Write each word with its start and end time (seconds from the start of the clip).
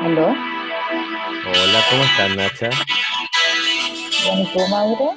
¿Aló? 0.00 0.28
Hola, 0.28 1.80
¿cómo 1.90 2.02
estás, 2.04 2.36
Nacha? 2.36 2.70
¿y 4.36 4.46
tú, 4.52 4.58
Mauro? 4.70 5.12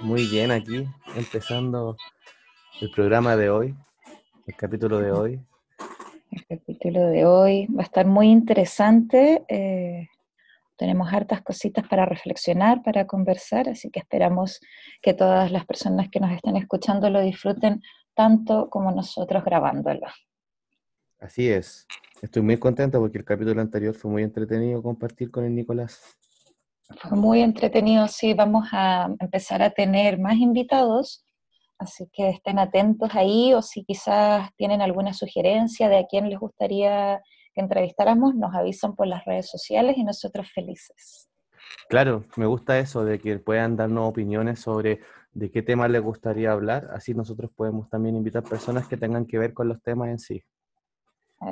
Muy 0.00 0.26
bien, 0.28 0.52
aquí, 0.52 0.86
empezando 1.16 1.96
el 2.80 2.90
programa 2.92 3.36
de 3.36 3.50
hoy, 3.50 3.74
el 4.46 4.54
capítulo 4.54 4.98
de 5.00 5.12
hoy. 5.12 5.40
El 6.30 6.46
capítulo 6.46 7.06
de 7.08 7.24
hoy 7.24 7.66
va 7.66 7.82
a 7.82 7.86
estar 7.86 8.06
muy 8.06 8.28
interesante. 8.28 9.44
eh, 9.48 10.08
tenemos 10.76 11.12
hartas 11.12 11.42
cositas 11.42 11.88
para 11.88 12.04
reflexionar, 12.04 12.82
para 12.82 13.06
conversar, 13.06 13.68
así 13.68 13.90
que 13.90 14.00
esperamos 14.00 14.60
que 15.00 15.14
todas 15.14 15.50
las 15.50 15.64
personas 15.64 16.08
que 16.10 16.20
nos 16.20 16.30
estén 16.32 16.56
escuchando 16.56 17.08
lo 17.08 17.22
disfruten 17.22 17.82
tanto 18.16 18.68
como 18.70 18.90
nosotros 18.90 19.44
grabándolo. 19.44 20.06
Así 21.20 21.48
es. 21.48 21.86
Estoy 22.22 22.42
muy 22.42 22.56
contento 22.56 22.98
porque 22.98 23.18
el 23.18 23.24
capítulo 23.24 23.60
anterior 23.60 23.94
fue 23.94 24.10
muy 24.10 24.22
entretenido 24.22 24.82
compartir 24.82 25.30
con 25.30 25.44
el 25.44 25.54
Nicolás. 25.54 26.00
Fue 27.02 27.18
muy 27.18 27.42
entretenido, 27.42 28.08
sí, 28.08 28.32
vamos 28.32 28.68
a 28.72 29.08
empezar 29.20 29.60
a 29.62 29.70
tener 29.70 30.18
más 30.18 30.36
invitados, 30.36 31.24
así 31.78 32.08
que 32.12 32.30
estén 32.30 32.58
atentos 32.58 33.10
ahí 33.14 33.52
o 33.52 33.60
si 33.60 33.84
quizás 33.84 34.48
tienen 34.56 34.80
alguna 34.80 35.12
sugerencia 35.12 35.88
de 35.88 35.98
a 35.98 36.06
quién 36.06 36.30
les 36.30 36.38
gustaría 36.38 37.20
que 37.54 37.60
entrevistáramos, 37.60 38.34
nos 38.34 38.54
avisan 38.54 38.94
por 38.94 39.08
las 39.08 39.24
redes 39.24 39.50
sociales 39.50 39.96
y 39.98 40.04
nosotros 40.04 40.48
felices. 40.54 41.28
Claro, 41.88 42.24
me 42.36 42.46
gusta 42.46 42.78
eso 42.78 43.04
de 43.04 43.18
que 43.18 43.38
puedan 43.38 43.76
darnos 43.76 44.08
opiniones 44.08 44.60
sobre 44.60 45.00
de 45.36 45.50
qué 45.50 45.60
temas 45.62 45.90
les 45.90 46.00
gustaría 46.02 46.50
hablar, 46.50 46.88
así 46.94 47.12
nosotros 47.12 47.50
podemos 47.54 47.90
también 47.90 48.16
invitar 48.16 48.42
personas 48.42 48.88
que 48.88 48.96
tengan 48.96 49.26
que 49.26 49.38
ver 49.38 49.52
con 49.52 49.68
los 49.68 49.82
temas 49.82 50.08
en 50.08 50.18
sí. 50.18 50.42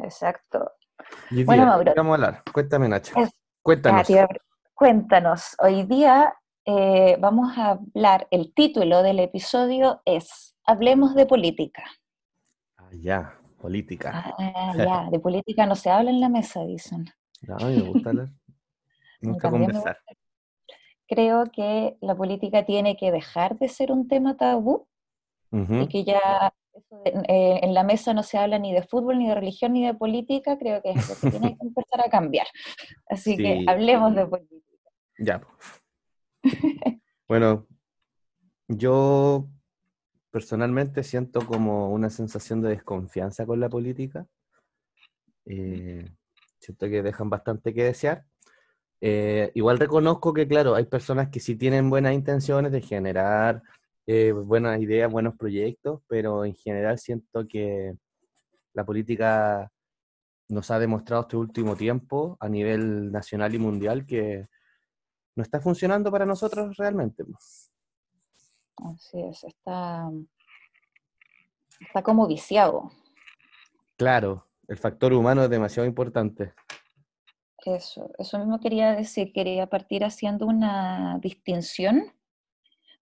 Exacto. 0.02 0.72
Y 1.30 1.44
Bueno, 1.44 1.62
día, 1.64 1.70
Mauro. 1.70 1.92
¿qué 1.92 2.00
vamos 2.00 2.12
a 2.12 2.14
hablar? 2.14 2.42
Cuéntame, 2.50 2.88
Nacha. 2.88 3.20
Es- 3.20 3.34
Cuéntanos. 3.62 4.08
Cuéntanos, 4.74 5.54
hoy 5.58 5.84
día 5.84 6.34
eh, 6.64 7.16
vamos 7.20 7.56
a 7.58 7.72
hablar, 7.72 8.26
el 8.30 8.52
título 8.54 9.02
del 9.02 9.20
episodio 9.20 10.00
es 10.06 10.56
Hablemos 10.64 11.14
de 11.14 11.26
política. 11.26 11.84
Ah, 12.78 12.88
ya, 12.92 13.38
política. 13.60 14.10
Ah, 14.38 14.72
ya, 14.76 15.10
de 15.10 15.20
política 15.20 15.66
no 15.66 15.76
se 15.76 15.90
habla 15.90 16.10
en 16.10 16.20
la 16.20 16.28
mesa, 16.30 16.64
dicen. 16.64 17.04
No, 17.42 17.56
a 17.56 17.68
mí 17.68 17.76
me 17.76 17.82
gusta 17.82 18.10
hablar. 18.10 18.28
Me 19.20 19.28
gusta 19.32 19.48
me 19.50 19.58
conversar. 19.58 19.98
Creo 21.06 21.44
que 21.52 21.96
la 22.00 22.14
política 22.14 22.64
tiene 22.64 22.96
que 22.96 23.10
dejar 23.12 23.58
de 23.58 23.68
ser 23.68 23.92
un 23.92 24.08
tema 24.08 24.36
tabú 24.36 24.86
y 25.82 25.88
que 25.88 26.04
ya 26.04 26.52
eso 26.72 26.96
de- 27.04 27.10
eh, 27.28 27.60
en 27.62 27.74
la 27.74 27.84
mesa 27.84 28.12
no 28.14 28.22
se 28.22 28.38
habla 28.38 28.58
ni 28.58 28.72
de 28.72 28.82
fútbol, 28.82 29.18
ni 29.18 29.28
de 29.28 29.34
religión, 29.34 29.72
ni 29.74 29.86
de 29.86 29.94
política, 29.94 30.58
creo 30.58 30.82
que 30.82 30.90
es 30.90 30.96
algo 30.96 31.14
que 31.20 31.30
tiene 31.30 31.56
que 31.56 31.62
empezar 31.66 32.00
a 32.04 32.10
cambiar. 32.10 32.46
Así 33.06 33.36
que 33.36 33.64
hablemos 33.68 34.14
de 34.14 34.26
política. 34.26 34.90
Ya. 35.18 35.40
Bueno, 37.28 37.66
yo 38.68 39.46
personalmente 40.30 41.02
siento 41.02 41.46
como 41.46 41.90
una 41.90 42.10
sensación 42.10 42.60
de 42.60 42.70
desconfianza 42.70 43.46
con 43.46 43.60
la 43.60 43.68
política. 43.68 44.26
Eh, 45.46 46.04
siento 46.58 46.86
que 46.88 47.02
dejan 47.02 47.30
bastante 47.30 47.72
que 47.72 47.84
desear. 47.84 48.24
Eh, 49.06 49.50
igual 49.52 49.78
reconozco 49.78 50.32
que, 50.32 50.48
claro, 50.48 50.74
hay 50.74 50.86
personas 50.86 51.28
que 51.28 51.38
sí 51.38 51.56
tienen 51.56 51.90
buenas 51.90 52.14
intenciones 52.14 52.72
de 52.72 52.80
generar 52.80 53.62
eh, 54.06 54.32
buenas 54.32 54.80
ideas, 54.80 55.12
buenos 55.12 55.36
proyectos, 55.36 56.00
pero 56.08 56.46
en 56.46 56.54
general 56.54 56.98
siento 56.98 57.46
que 57.46 57.94
la 58.72 58.86
política 58.86 59.70
nos 60.48 60.70
ha 60.70 60.78
demostrado 60.78 61.24
este 61.24 61.36
último 61.36 61.76
tiempo 61.76 62.38
a 62.40 62.48
nivel 62.48 63.12
nacional 63.12 63.54
y 63.54 63.58
mundial 63.58 64.06
que 64.06 64.48
no 65.36 65.42
está 65.42 65.60
funcionando 65.60 66.10
para 66.10 66.24
nosotros 66.24 66.74
realmente. 66.78 67.24
Así 68.76 69.20
es, 69.20 69.44
está, 69.44 70.10
está 71.78 72.02
como 72.02 72.26
viciado. 72.26 72.90
Claro, 73.98 74.46
el 74.66 74.78
factor 74.78 75.12
humano 75.12 75.44
es 75.44 75.50
demasiado 75.50 75.86
importante. 75.86 76.54
Eso, 77.64 78.10
eso 78.18 78.38
mismo 78.38 78.60
quería 78.60 78.94
decir, 78.94 79.32
quería 79.32 79.66
partir 79.66 80.04
haciendo 80.04 80.46
una 80.46 81.18
distinción 81.20 82.12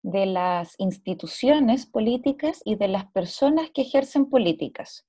de 0.03 0.25
las 0.25 0.75
instituciones 0.79 1.85
políticas 1.85 2.61
y 2.65 2.75
de 2.75 2.87
las 2.89 3.05
personas 3.05 3.71
que 3.71 3.81
ejercen 3.81 4.29
políticas, 4.29 5.05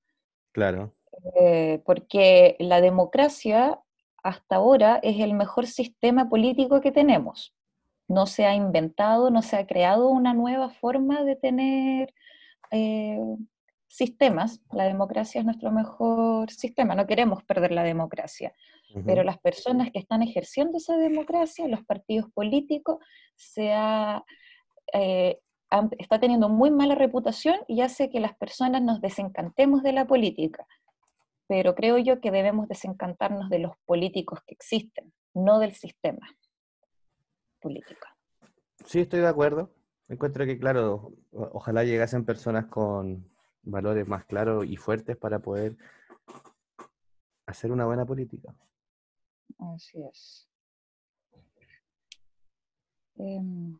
Claro, 0.51 0.93
Eh, 1.39 1.81
porque 1.85 2.55
la 2.59 2.81
democracia 2.81 3.79
hasta 4.21 4.57
ahora 4.57 4.99
es 5.01 5.19
el 5.21 5.33
mejor 5.33 5.65
sistema 5.65 6.27
político 6.29 6.81
que 6.81 6.91
tenemos. 6.91 7.53
No 8.07 8.25
se 8.25 8.45
ha 8.45 8.53
inventado, 8.53 9.29
no 9.29 9.41
se 9.41 9.55
ha 9.55 9.65
creado 9.65 10.09
una 10.09 10.33
nueva 10.33 10.69
forma 10.69 11.23
de 11.23 11.35
tener 11.35 12.13
eh, 12.71 13.19
sistemas. 13.95 14.61
La 14.71 14.85
democracia 14.85 15.39
es 15.39 15.45
nuestro 15.45 15.71
mejor 15.71 16.51
sistema, 16.51 16.95
no 16.95 17.07
queremos 17.07 17.43
perder 17.43 17.71
la 17.71 17.83
democracia 17.83 18.53
pero 19.05 19.23
las 19.23 19.37
personas 19.39 19.91
que 19.91 19.99
están 19.99 20.21
ejerciendo 20.21 20.77
esa 20.77 20.95
democracia, 20.95 21.67
los 21.67 21.83
partidos 21.83 22.31
políticos, 22.31 22.99
se 23.35 23.73
ha, 23.73 24.23
eh, 24.93 25.39
han- 25.69 25.89
está 25.97 26.17
teniendo 26.17 26.47
muy 26.47 26.71
mala 26.71 26.95
reputación 26.95 27.57
y 27.67 27.81
hace 27.81 28.09
que 28.09 28.21
las 28.21 28.37
personas 28.37 28.81
nos 28.81 29.01
desencantemos 29.01 29.83
de 29.83 29.91
la 29.91 30.05
política. 30.07 30.65
Pero 31.47 31.75
creo 31.75 31.97
yo 31.97 32.21
que 32.21 32.31
debemos 32.31 32.69
desencantarnos 32.69 33.49
de 33.49 33.59
los 33.59 33.73
políticos 33.85 34.39
que 34.47 34.53
existen, 34.53 35.11
no 35.33 35.59
del 35.59 35.73
sistema 35.73 36.25
político. 37.59 38.07
Sí, 38.85 39.01
estoy 39.01 39.19
de 39.19 39.27
acuerdo. 39.27 39.73
Encuentro 40.07 40.45
que, 40.45 40.57
claro, 40.57 41.11
ojalá 41.31 41.83
llegasen 41.83 42.23
personas 42.23 42.67
con 42.67 43.27
valores 43.65 44.07
más 44.07 44.25
claros 44.25 44.65
y 44.65 44.77
fuertes 44.77 45.17
para 45.17 45.39
poder 45.39 45.75
hacer 47.45 47.71
una 47.71 47.85
buena 47.85 48.05
política. 48.05 48.53
Así 49.57 50.01
es. 50.03 50.47
Em, 53.17 53.77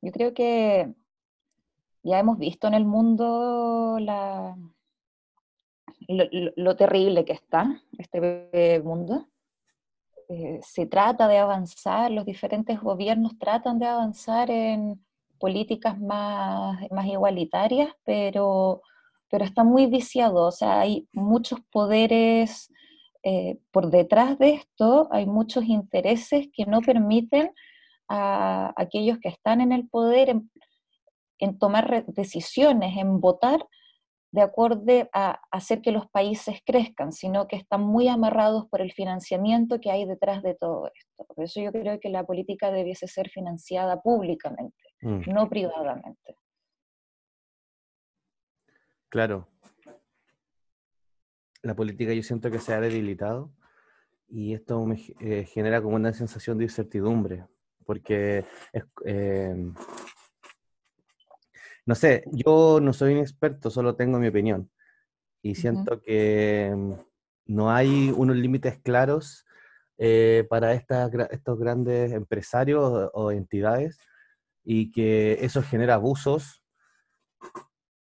yo 0.00 0.12
creo 0.12 0.32
que 0.32 0.94
ya 2.02 2.18
hemos 2.18 2.38
visto 2.38 2.66
en 2.66 2.74
el 2.74 2.84
mundo 2.84 3.98
la, 4.00 4.56
lo, 6.08 6.76
terrible 6.76 7.24
que 7.24 7.32
está 7.32 7.82
este 7.98 8.80
mundo. 8.82 9.28
Eh, 10.28 10.60
se 10.62 10.86
trata 10.86 11.28
de 11.28 11.38
avanzar, 11.38 12.10
los 12.10 12.24
diferentes 12.24 12.80
gobiernos 12.80 13.38
tratan 13.38 13.78
de 13.78 13.86
avanzar 13.86 14.50
en 14.50 15.04
políticas 15.42 15.98
más, 15.98 16.78
más 16.92 17.06
igualitarias, 17.06 17.92
pero, 18.04 18.80
pero 19.28 19.44
está 19.44 19.64
muy 19.64 19.86
viciado, 19.86 20.46
o 20.46 20.52
sea, 20.52 20.78
hay 20.78 21.08
muchos 21.12 21.58
poderes 21.72 22.72
eh, 23.24 23.58
por 23.72 23.90
detrás 23.90 24.38
de 24.38 24.50
esto, 24.50 25.08
hay 25.10 25.26
muchos 25.26 25.64
intereses 25.64 26.46
que 26.54 26.64
no 26.64 26.80
permiten 26.80 27.50
a 28.08 28.72
aquellos 28.76 29.18
que 29.18 29.30
están 29.30 29.60
en 29.60 29.72
el 29.72 29.88
poder 29.88 30.28
en, 31.40 31.58
tomar 31.58 32.06
decisiones, 32.06 32.96
en 32.96 33.20
votar 33.20 33.66
de 34.32 34.40
acuerdo 34.40 35.08
a 35.12 35.40
hacer 35.50 35.82
que 35.82 35.92
los 35.92 36.08
países 36.08 36.60
crezcan, 36.64 37.12
sino 37.12 37.46
que 37.46 37.56
están 37.56 37.82
muy 37.82 38.08
amarrados 38.08 38.66
por 38.68 38.80
el 38.80 38.90
financiamiento 38.92 39.78
que 39.78 39.90
hay 39.90 40.06
detrás 40.06 40.42
de 40.42 40.54
todo 40.54 40.90
esto. 40.94 41.24
Por 41.24 41.44
eso 41.44 41.60
yo 41.60 41.70
creo 41.70 42.00
que 42.00 42.08
la 42.08 42.24
política 42.24 42.70
debiese 42.70 43.06
ser 43.06 43.28
financiada 43.28 44.00
públicamente, 44.02 44.76
Mm, 45.02 45.22
no 45.32 45.48
privadamente. 45.48 46.36
claro. 49.08 49.48
La 51.62 51.74
política 51.74 52.12
yo 52.12 52.22
siento 52.22 52.50
que 52.50 52.58
se 52.58 52.72
ha 52.72 52.80
debilitado 52.80 53.52
y 54.28 54.54
esto 54.54 54.84
me 54.86 54.96
eh, 55.20 55.44
genera 55.44 55.82
como 55.82 55.96
una 55.96 56.12
sensación 56.12 56.56
de 56.58 56.64
incertidumbre, 56.64 57.44
porque 57.84 58.44
es, 58.72 58.84
eh, 59.04 59.54
no 61.86 61.94
sé, 61.94 62.24
yo 62.32 62.80
no 62.80 62.92
soy 62.92 63.14
un 63.14 63.20
experto, 63.20 63.70
solo 63.70 63.96
tengo 63.96 64.18
mi 64.18 64.28
opinión. 64.28 64.70
Y 65.42 65.54
siento 65.56 66.00
que 66.00 66.72
mm, 66.74 66.92
no 67.46 67.70
hay 67.70 68.10
unos 68.16 68.36
límites 68.36 68.78
claros 68.80 69.44
eh, 69.98 70.46
para 70.48 70.72
estas, 70.74 71.12
estos 71.30 71.58
grandes 71.58 72.12
empresarios 72.12 72.82
o, 72.82 73.10
o 73.14 73.30
entidades 73.32 73.98
y 74.64 74.92
que 74.92 75.38
eso 75.44 75.62
genera 75.62 75.94
abusos 75.94 76.62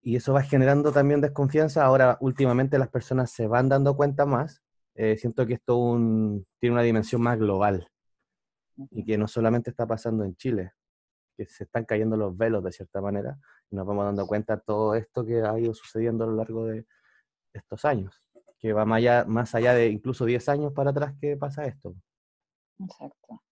y 0.01 0.15
eso 0.15 0.33
va 0.33 0.41
generando 0.41 0.91
también 0.91 1.21
desconfianza. 1.21 1.83
Ahora, 1.85 2.17
últimamente 2.21 2.79
las 2.79 2.89
personas 2.89 3.31
se 3.31 3.47
van 3.47 3.67
dando 3.69 3.95
cuenta 3.95 4.25
más. 4.25 4.61
Eh, 4.95 5.17
siento 5.17 5.45
que 5.45 5.55
esto 5.55 5.77
un- 5.77 6.45
tiene 6.59 6.73
una 6.75 6.81
dimensión 6.83 7.21
más 7.21 7.37
global 7.37 7.87
y 8.91 9.03
que 9.05 9.17
no 9.17 9.27
solamente 9.27 9.69
está 9.69 9.85
pasando 9.85 10.23
en 10.23 10.35
Chile, 10.35 10.71
que 11.37 11.45
se 11.45 11.65
están 11.65 11.85
cayendo 11.85 12.17
los 12.17 12.35
velos 12.35 12.63
de 12.63 12.71
cierta 12.71 12.99
manera 12.99 13.37
y 13.69 13.75
nos 13.75 13.85
vamos 13.85 14.05
dando 14.05 14.25
cuenta 14.25 14.57
de 14.57 14.63
todo 14.65 14.95
esto 14.95 15.25
que 15.25 15.41
ha 15.41 15.57
ido 15.59 15.73
sucediendo 15.73 16.23
a 16.23 16.27
lo 16.27 16.35
largo 16.35 16.65
de, 16.65 16.85
estos 17.53 17.85
años, 17.85 18.21
que 18.59 18.73
va 18.73 18.85
más 18.85 18.97
allá, 18.97 19.25
más 19.27 19.55
allá 19.55 19.73
de 19.73 19.87
incluso 19.87 20.25
10 20.25 20.49
años 20.49 20.73
para 20.73 20.91
atrás 20.91 21.13
que 21.19 21.37
pasa 21.37 21.65
esto. 21.65 21.95
Exacto. 22.79 23.43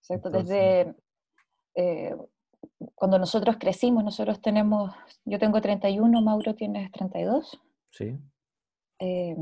Exacto, 0.00 0.30
desde 0.30 0.96
eh, 1.76 2.16
cuando 2.94 3.18
nosotros 3.18 3.56
crecimos, 3.58 4.02
nosotros 4.02 4.40
tenemos, 4.40 4.92
yo 5.24 5.38
tengo 5.38 5.60
31, 5.60 6.20
Mauro 6.22 6.54
tienes 6.54 6.90
32. 6.90 7.60
Sí. 7.90 8.18
Eh, 8.98 9.36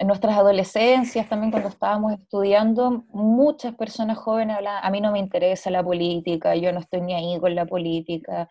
en 0.00 0.06
nuestras 0.06 0.34
adolescencias, 0.34 1.28
también 1.28 1.50
cuando 1.50 1.68
estábamos 1.68 2.14
estudiando, 2.14 3.04
muchas 3.12 3.74
personas 3.74 4.16
jóvenes 4.16 4.56
hablaban, 4.56 4.82
a 4.82 4.90
mí 4.90 4.98
no 5.02 5.12
me 5.12 5.18
interesa 5.18 5.70
la 5.70 5.84
política, 5.84 6.56
yo 6.56 6.72
no 6.72 6.80
estoy 6.80 7.02
ni 7.02 7.12
ahí 7.12 7.38
con 7.38 7.54
la 7.54 7.66
política. 7.66 8.48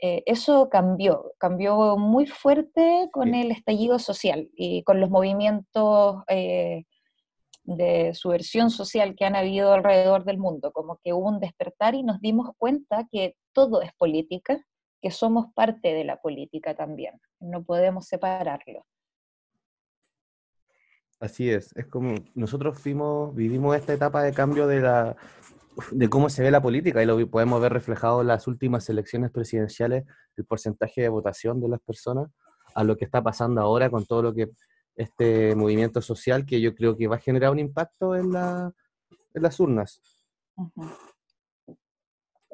Eh, 0.00 0.24
eso 0.26 0.68
cambió, 0.68 1.32
cambió 1.38 1.96
muy 1.96 2.26
fuerte 2.26 3.08
con 3.12 3.36
el 3.36 3.52
estallido 3.52 4.00
social 4.00 4.50
y 4.56 4.82
con 4.82 4.98
los 5.00 5.10
movimientos 5.10 6.24
eh, 6.26 6.86
de 7.62 8.12
subversión 8.12 8.70
social 8.70 9.14
que 9.14 9.26
han 9.26 9.36
habido 9.36 9.72
alrededor 9.72 10.24
del 10.24 10.38
mundo, 10.38 10.72
como 10.72 10.98
que 11.04 11.12
hubo 11.12 11.28
un 11.28 11.38
despertar 11.38 11.94
y 11.94 12.02
nos 12.02 12.20
dimos 12.20 12.50
cuenta 12.58 13.06
que 13.12 13.36
todo 13.52 13.80
es 13.80 13.92
política, 13.94 14.60
que 15.00 15.12
somos 15.12 15.46
parte 15.54 15.94
de 15.94 16.04
la 16.04 16.16
política 16.16 16.74
también, 16.74 17.20
no 17.38 17.62
podemos 17.62 18.06
separarlo. 18.08 18.84
Así 21.20 21.50
es, 21.50 21.76
es 21.76 21.86
como 21.86 22.14
nosotros 22.34 22.78
fuimos, 22.78 23.34
vivimos 23.34 23.76
esta 23.76 23.92
etapa 23.92 24.22
de 24.22 24.32
cambio 24.32 24.66
de, 24.66 24.80
la, 24.80 25.16
de 25.90 26.08
cómo 26.08 26.30
se 26.30 26.42
ve 26.42 26.50
la 26.50 26.62
política 26.62 27.02
y 27.02 27.06
lo 27.06 27.30
podemos 27.30 27.60
ver 27.60 27.74
reflejado 27.74 28.22
en 28.22 28.28
las 28.28 28.46
últimas 28.46 28.88
elecciones 28.88 29.30
presidenciales, 29.30 30.06
el 30.36 30.46
porcentaje 30.46 31.02
de 31.02 31.10
votación 31.10 31.60
de 31.60 31.68
las 31.68 31.80
personas, 31.80 32.30
a 32.74 32.84
lo 32.84 32.96
que 32.96 33.04
está 33.04 33.22
pasando 33.22 33.60
ahora 33.60 33.90
con 33.90 34.06
todo 34.06 34.22
lo 34.22 34.34
que 34.34 34.50
este 34.96 35.54
movimiento 35.54 36.00
social 36.00 36.46
que 36.46 36.60
yo 36.60 36.74
creo 36.74 36.96
que 36.96 37.06
va 37.06 37.16
a 37.16 37.20
generar 37.20 37.50
un 37.50 37.58
impacto 37.58 38.16
en, 38.16 38.32
la, 38.32 38.72
en 39.34 39.42
las 39.42 39.60
urnas. 39.60 40.00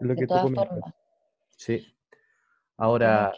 Lo 0.00 0.14
de 0.14 0.16
que 0.16 0.26
todas 0.26 0.42
formas. 0.42 0.68
Sí. 1.56 1.86
Ahora, 2.76 3.32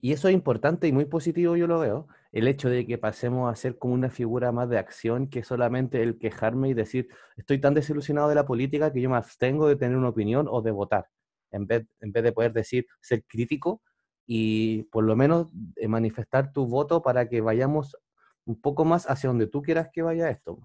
y 0.00 0.12
eso 0.12 0.28
es 0.28 0.34
importante 0.34 0.86
y 0.86 0.92
muy 0.92 1.04
positivo, 1.06 1.56
yo 1.56 1.66
lo 1.66 1.80
veo, 1.80 2.08
el 2.32 2.46
hecho 2.46 2.68
de 2.68 2.86
que 2.86 2.98
pasemos 2.98 3.50
a 3.50 3.56
ser 3.56 3.78
como 3.78 3.94
una 3.94 4.10
figura 4.10 4.52
más 4.52 4.68
de 4.68 4.78
acción 4.78 5.28
que 5.28 5.42
solamente 5.42 6.02
el 6.02 6.18
quejarme 6.18 6.68
y 6.68 6.74
decir, 6.74 7.08
estoy 7.36 7.60
tan 7.60 7.74
desilusionado 7.74 8.28
de 8.28 8.34
la 8.34 8.46
política 8.46 8.92
que 8.92 9.00
yo 9.00 9.10
me 9.10 9.16
abstengo 9.16 9.66
de 9.66 9.76
tener 9.76 9.96
una 9.96 10.10
opinión 10.10 10.46
o 10.48 10.62
de 10.62 10.70
votar, 10.70 11.06
en 11.50 11.66
vez, 11.66 11.86
en 12.00 12.12
vez 12.12 12.22
de 12.22 12.32
poder 12.32 12.52
decir, 12.52 12.86
ser 13.00 13.24
crítico 13.24 13.82
y 14.26 14.82
por 14.84 15.04
lo 15.04 15.16
menos 15.16 15.50
eh, 15.76 15.88
manifestar 15.88 16.52
tu 16.52 16.66
voto 16.66 17.02
para 17.02 17.28
que 17.28 17.40
vayamos 17.40 17.96
un 18.44 18.60
poco 18.60 18.84
más 18.84 19.08
hacia 19.08 19.28
donde 19.28 19.46
tú 19.46 19.62
quieras 19.62 19.88
que 19.92 20.02
vaya 20.02 20.30
esto. 20.30 20.58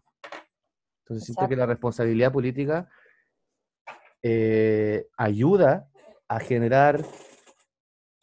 Entonces 1.04 1.26
siento 1.26 1.48
que 1.48 1.56
la 1.56 1.66
responsabilidad 1.66 2.32
política 2.32 2.90
eh, 4.22 5.08
ayuda 5.18 5.90
a 6.30 6.40
generar, 6.40 7.04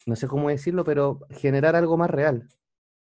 no 0.05 0.15
sé 0.15 0.27
cómo 0.27 0.49
decirlo, 0.49 0.83
pero 0.83 1.19
generar 1.29 1.75
algo 1.75 1.97
más 1.97 2.09
real. 2.09 2.47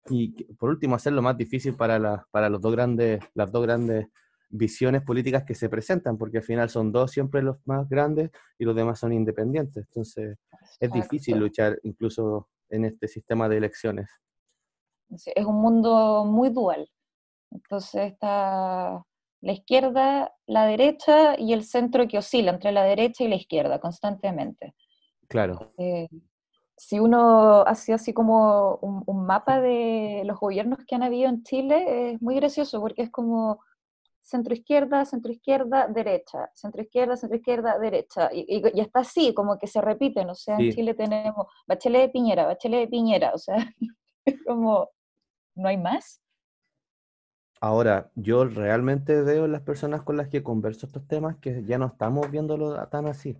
Y 0.08 0.44
por 0.54 0.70
último, 0.70 0.94
hacerlo 0.94 1.22
más 1.22 1.36
difícil 1.36 1.74
para, 1.74 2.26
para 2.30 2.48
los 2.48 2.60
dos 2.60 2.72
grandes, 2.72 3.20
las 3.34 3.52
dos 3.52 3.62
grandes 3.62 4.06
visiones 4.50 5.02
políticas 5.02 5.44
que 5.44 5.54
se 5.54 5.68
presentan, 5.68 6.16
porque 6.16 6.38
al 6.38 6.44
final 6.44 6.70
son 6.70 6.90
dos 6.90 7.10
siempre 7.10 7.42
los 7.42 7.58
más 7.66 7.88
grandes 7.88 8.30
y 8.58 8.64
los 8.64 8.74
demás 8.74 8.98
son 8.98 9.12
independientes. 9.12 9.84
Entonces, 9.86 10.38
es 10.80 10.92
difícil 10.92 11.38
luchar 11.38 11.78
incluso 11.82 12.48
en 12.70 12.86
este 12.86 13.08
sistema 13.08 13.48
de 13.48 13.58
elecciones. 13.58 14.10
Es 15.10 15.44
un 15.44 15.60
mundo 15.60 16.24
muy 16.24 16.50
dual. 16.50 16.88
Entonces 17.50 18.12
está 18.12 19.02
la 19.40 19.52
izquierda, 19.52 20.32
la 20.46 20.66
derecha 20.66 21.38
y 21.38 21.52
el 21.52 21.64
centro 21.64 22.06
que 22.08 22.18
oscila 22.18 22.50
entre 22.50 22.72
la 22.72 22.82
derecha 22.82 23.24
y 23.24 23.28
la 23.28 23.36
izquierda 23.36 23.78
constantemente. 23.78 24.74
Claro. 25.28 25.72
Eh, 25.78 26.08
si 26.78 27.00
uno 27.00 27.62
hace 27.62 27.92
así 27.92 28.12
como 28.14 28.76
un, 28.76 29.26
mapa 29.26 29.60
de 29.60 30.22
los 30.24 30.38
gobiernos 30.38 30.78
que 30.86 30.94
han 30.94 31.02
habido 31.02 31.28
en 31.28 31.42
Chile, 31.42 32.12
es 32.12 32.22
muy 32.22 32.36
gracioso 32.36 32.80
porque 32.80 33.02
es 33.02 33.10
como 33.10 33.60
centro 34.22 34.54
izquierda, 34.54 35.04
centro 35.04 35.32
izquierda, 35.32 35.88
derecha, 35.88 36.50
centro 36.54 36.80
izquierda, 36.80 37.16
centro 37.16 37.36
izquierda, 37.36 37.78
derecha. 37.78 38.30
Y, 38.32 38.62
y, 38.74 38.80
está 38.80 39.00
así, 39.00 39.34
como 39.34 39.58
que 39.58 39.66
se 39.66 39.80
repiten. 39.80 40.30
O 40.30 40.34
sea, 40.34 40.56
en 40.56 40.70
Chile 40.70 40.94
tenemos 40.94 41.46
Bachelet 41.66 42.02
de 42.02 42.08
Piñera, 42.10 42.46
Bachelet 42.46 42.82
de 42.82 42.88
Piñera. 42.88 43.32
O 43.34 43.38
sea, 43.38 43.56
es 44.24 44.36
como, 44.46 44.90
no 45.56 45.68
hay 45.68 45.78
más. 45.78 46.22
Ahora, 47.60 48.12
yo 48.14 48.44
realmente 48.44 49.20
veo 49.22 49.48
las 49.48 49.62
personas 49.62 50.02
con 50.02 50.16
las 50.16 50.28
que 50.28 50.44
converso 50.44 50.86
estos 50.86 51.08
temas 51.08 51.36
que 51.38 51.64
ya 51.64 51.76
no 51.76 51.86
estamos 51.86 52.30
viéndolo 52.30 52.86
tan 52.88 53.06
así 53.06 53.36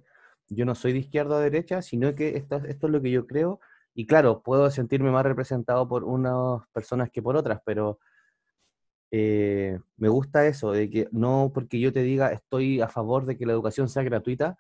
yo 0.49 0.65
no 0.65 0.75
soy 0.75 0.93
de 0.93 1.01
izquierda 1.01 1.37
o 1.37 1.41
derecha, 1.41 1.83
sino 1.83 2.15
que 2.15 2.37
esto, 2.37 2.57
esto 2.57 2.87
es 2.87 2.93
lo 2.93 3.03
que 3.03 3.11
yo 3.11 3.27
creo. 3.27 3.61
Y 3.95 4.07
claro, 4.07 4.43
puedo 4.43 4.71
sentirme 4.71 5.11
más 5.11 5.25
representado 5.25 5.89
por 5.89 6.05
unas 6.05 6.67
personas 6.73 7.11
que 7.11 7.23
por 7.23 7.37
otras, 7.37 7.61
pero 7.65 7.99
eh, 9.11 9.79
me 9.97 10.09
gusta 10.09 10.47
eso, 10.47 10.73
de 10.73 10.91
que 10.91 11.09
no 11.13 11.51
porque 11.55 11.81
yo 11.81 11.93
te 11.93 12.03
diga 12.03 12.31
estoy 12.33 12.81
a 12.81 12.89
favor 12.89 13.25
de 13.25 13.37
que 13.37 13.47
la 13.47 13.53
educación 13.53 13.89
sea 13.89 14.03
gratuita, 14.03 14.57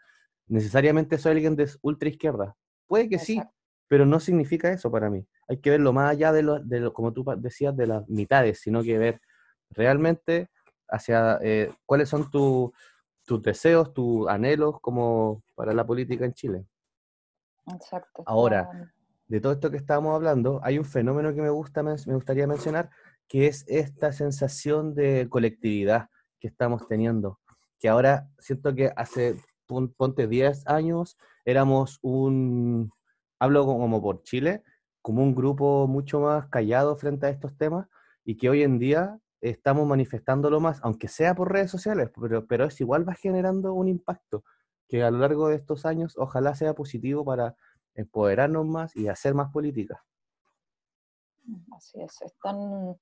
necesariamente 0.46 1.18
soy 1.18 1.32
alguien 1.32 1.56
de 1.56 1.70
ultra 1.82 2.08
izquierda. 2.08 2.56
Puede 2.86 3.08
que 3.08 3.18
sí, 3.18 3.42
pero 3.86 4.06
no 4.06 4.20
significa 4.20 4.72
eso 4.72 4.90
para 4.90 5.10
mí. 5.10 5.26
Hay 5.48 5.58
que 5.58 5.70
verlo 5.70 5.92
más 5.92 6.10
allá 6.10 6.32
de 6.32 6.42
lo, 6.42 6.60
de 6.60 6.80
lo 6.80 6.92
como 6.92 7.12
tú 7.12 7.24
decías, 7.38 7.76
de 7.76 7.86
las 7.86 8.08
mitades, 8.08 8.60
sino 8.60 8.82
que 8.82 8.98
ver 8.98 9.20
realmente 9.70 10.48
hacia 10.88 11.38
eh, 11.42 11.72
cuáles 11.84 12.08
son 12.08 12.30
tus 12.30 12.70
tus 13.28 13.42
deseos, 13.42 13.92
tus 13.92 14.26
anhelos 14.26 14.80
como 14.80 15.42
para 15.54 15.74
la 15.74 15.86
política 15.86 16.24
en 16.24 16.32
Chile. 16.32 16.64
Exacto. 17.66 18.22
Ahora, 18.24 18.90
de 19.26 19.40
todo 19.40 19.52
esto 19.52 19.70
que 19.70 19.76
estábamos 19.76 20.14
hablando, 20.14 20.60
hay 20.64 20.78
un 20.78 20.86
fenómeno 20.86 21.34
que 21.34 21.42
me, 21.42 21.50
gusta, 21.50 21.82
me 21.82 21.94
gustaría 22.14 22.46
mencionar, 22.46 22.88
que 23.28 23.46
es 23.46 23.66
esta 23.68 24.12
sensación 24.12 24.94
de 24.94 25.28
colectividad 25.28 26.08
que 26.40 26.48
estamos 26.48 26.88
teniendo, 26.88 27.38
que 27.78 27.90
ahora 27.90 28.30
siento 28.38 28.74
que 28.74 28.90
hace, 28.96 29.36
ponte 29.66 30.26
10 30.26 30.66
años, 30.66 31.18
éramos 31.44 31.98
un, 32.00 32.90
hablo 33.38 33.66
como 33.66 34.00
por 34.00 34.22
Chile, 34.22 34.62
como 35.02 35.22
un 35.22 35.34
grupo 35.34 35.86
mucho 35.86 36.20
más 36.20 36.48
callado 36.48 36.96
frente 36.96 37.26
a 37.26 37.30
estos 37.30 37.54
temas, 37.58 37.86
y 38.24 38.38
que 38.38 38.48
hoy 38.48 38.62
en 38.62 38.78
día 38.78 39.18
estamos 39.40 39.86
manifestándolo 39.86 40.60
más, 40.60 40.80
aunque 40.82 41.08
sea 41.08 41.34
por 41.34 41.52
redes 41.52 41.70
sociales, 41.70 42.10
pero, 42.20 42.46
pero 42.46 42.64
es 42.66 42.80
igual 42.80 43.08
va 43.08 43.14
generando 43.14 43.72
un 43.72 43.88
impacto 43.88 44.44
que 44.88 45.02
a 45.02 45.10
lo 45.10 45.18
largo 45.18 45.48
de 45.48 45.56
estos 45.56 45.84
años 45.86 46.14
ojalá 46.16 46.54
sea 46.54 46.74
positivo 46.74 47.24
para 47.24 47.54
empoderarnos 47.94 48.66
más 48.66 48.96
y 48.96 49.08
hacer 49.08 49.34
más 49.34 49.50
política. 49.52 50.04
Así 51.72 52.00
es, 52.00 52.20
están 52.22 52.96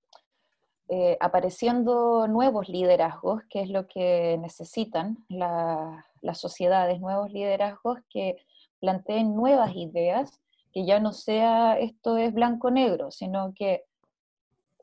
eh, 0.89 1.17
apareciendo 1.21 2.29
nuevos 2.29 2.69
liderazgos, 2.69 3.43
que 3.51 3.63
es 3.63 3.71
lo 3.71 3.87
que 3.87 4.39
necesitan 4.41 5.19
las 5.29 6.41
sociedades, 6.41 7.01
nuevos 7.01 7.33
liderazgos 7.33 7.99
que 8.09 8.37
planteen 8.79 9.35
nuevas 9.35 9.75
ideas, 9.75 10.41
que 10.73 10.87
ya 10.87 11.01
no 11.01 11.13
sea 11.13 11.79
esto 11.79 12.19
es 12.19 12.33
blanco-negro, 12.33 13.11
sino 13.11 13.53
que 13.55 13.85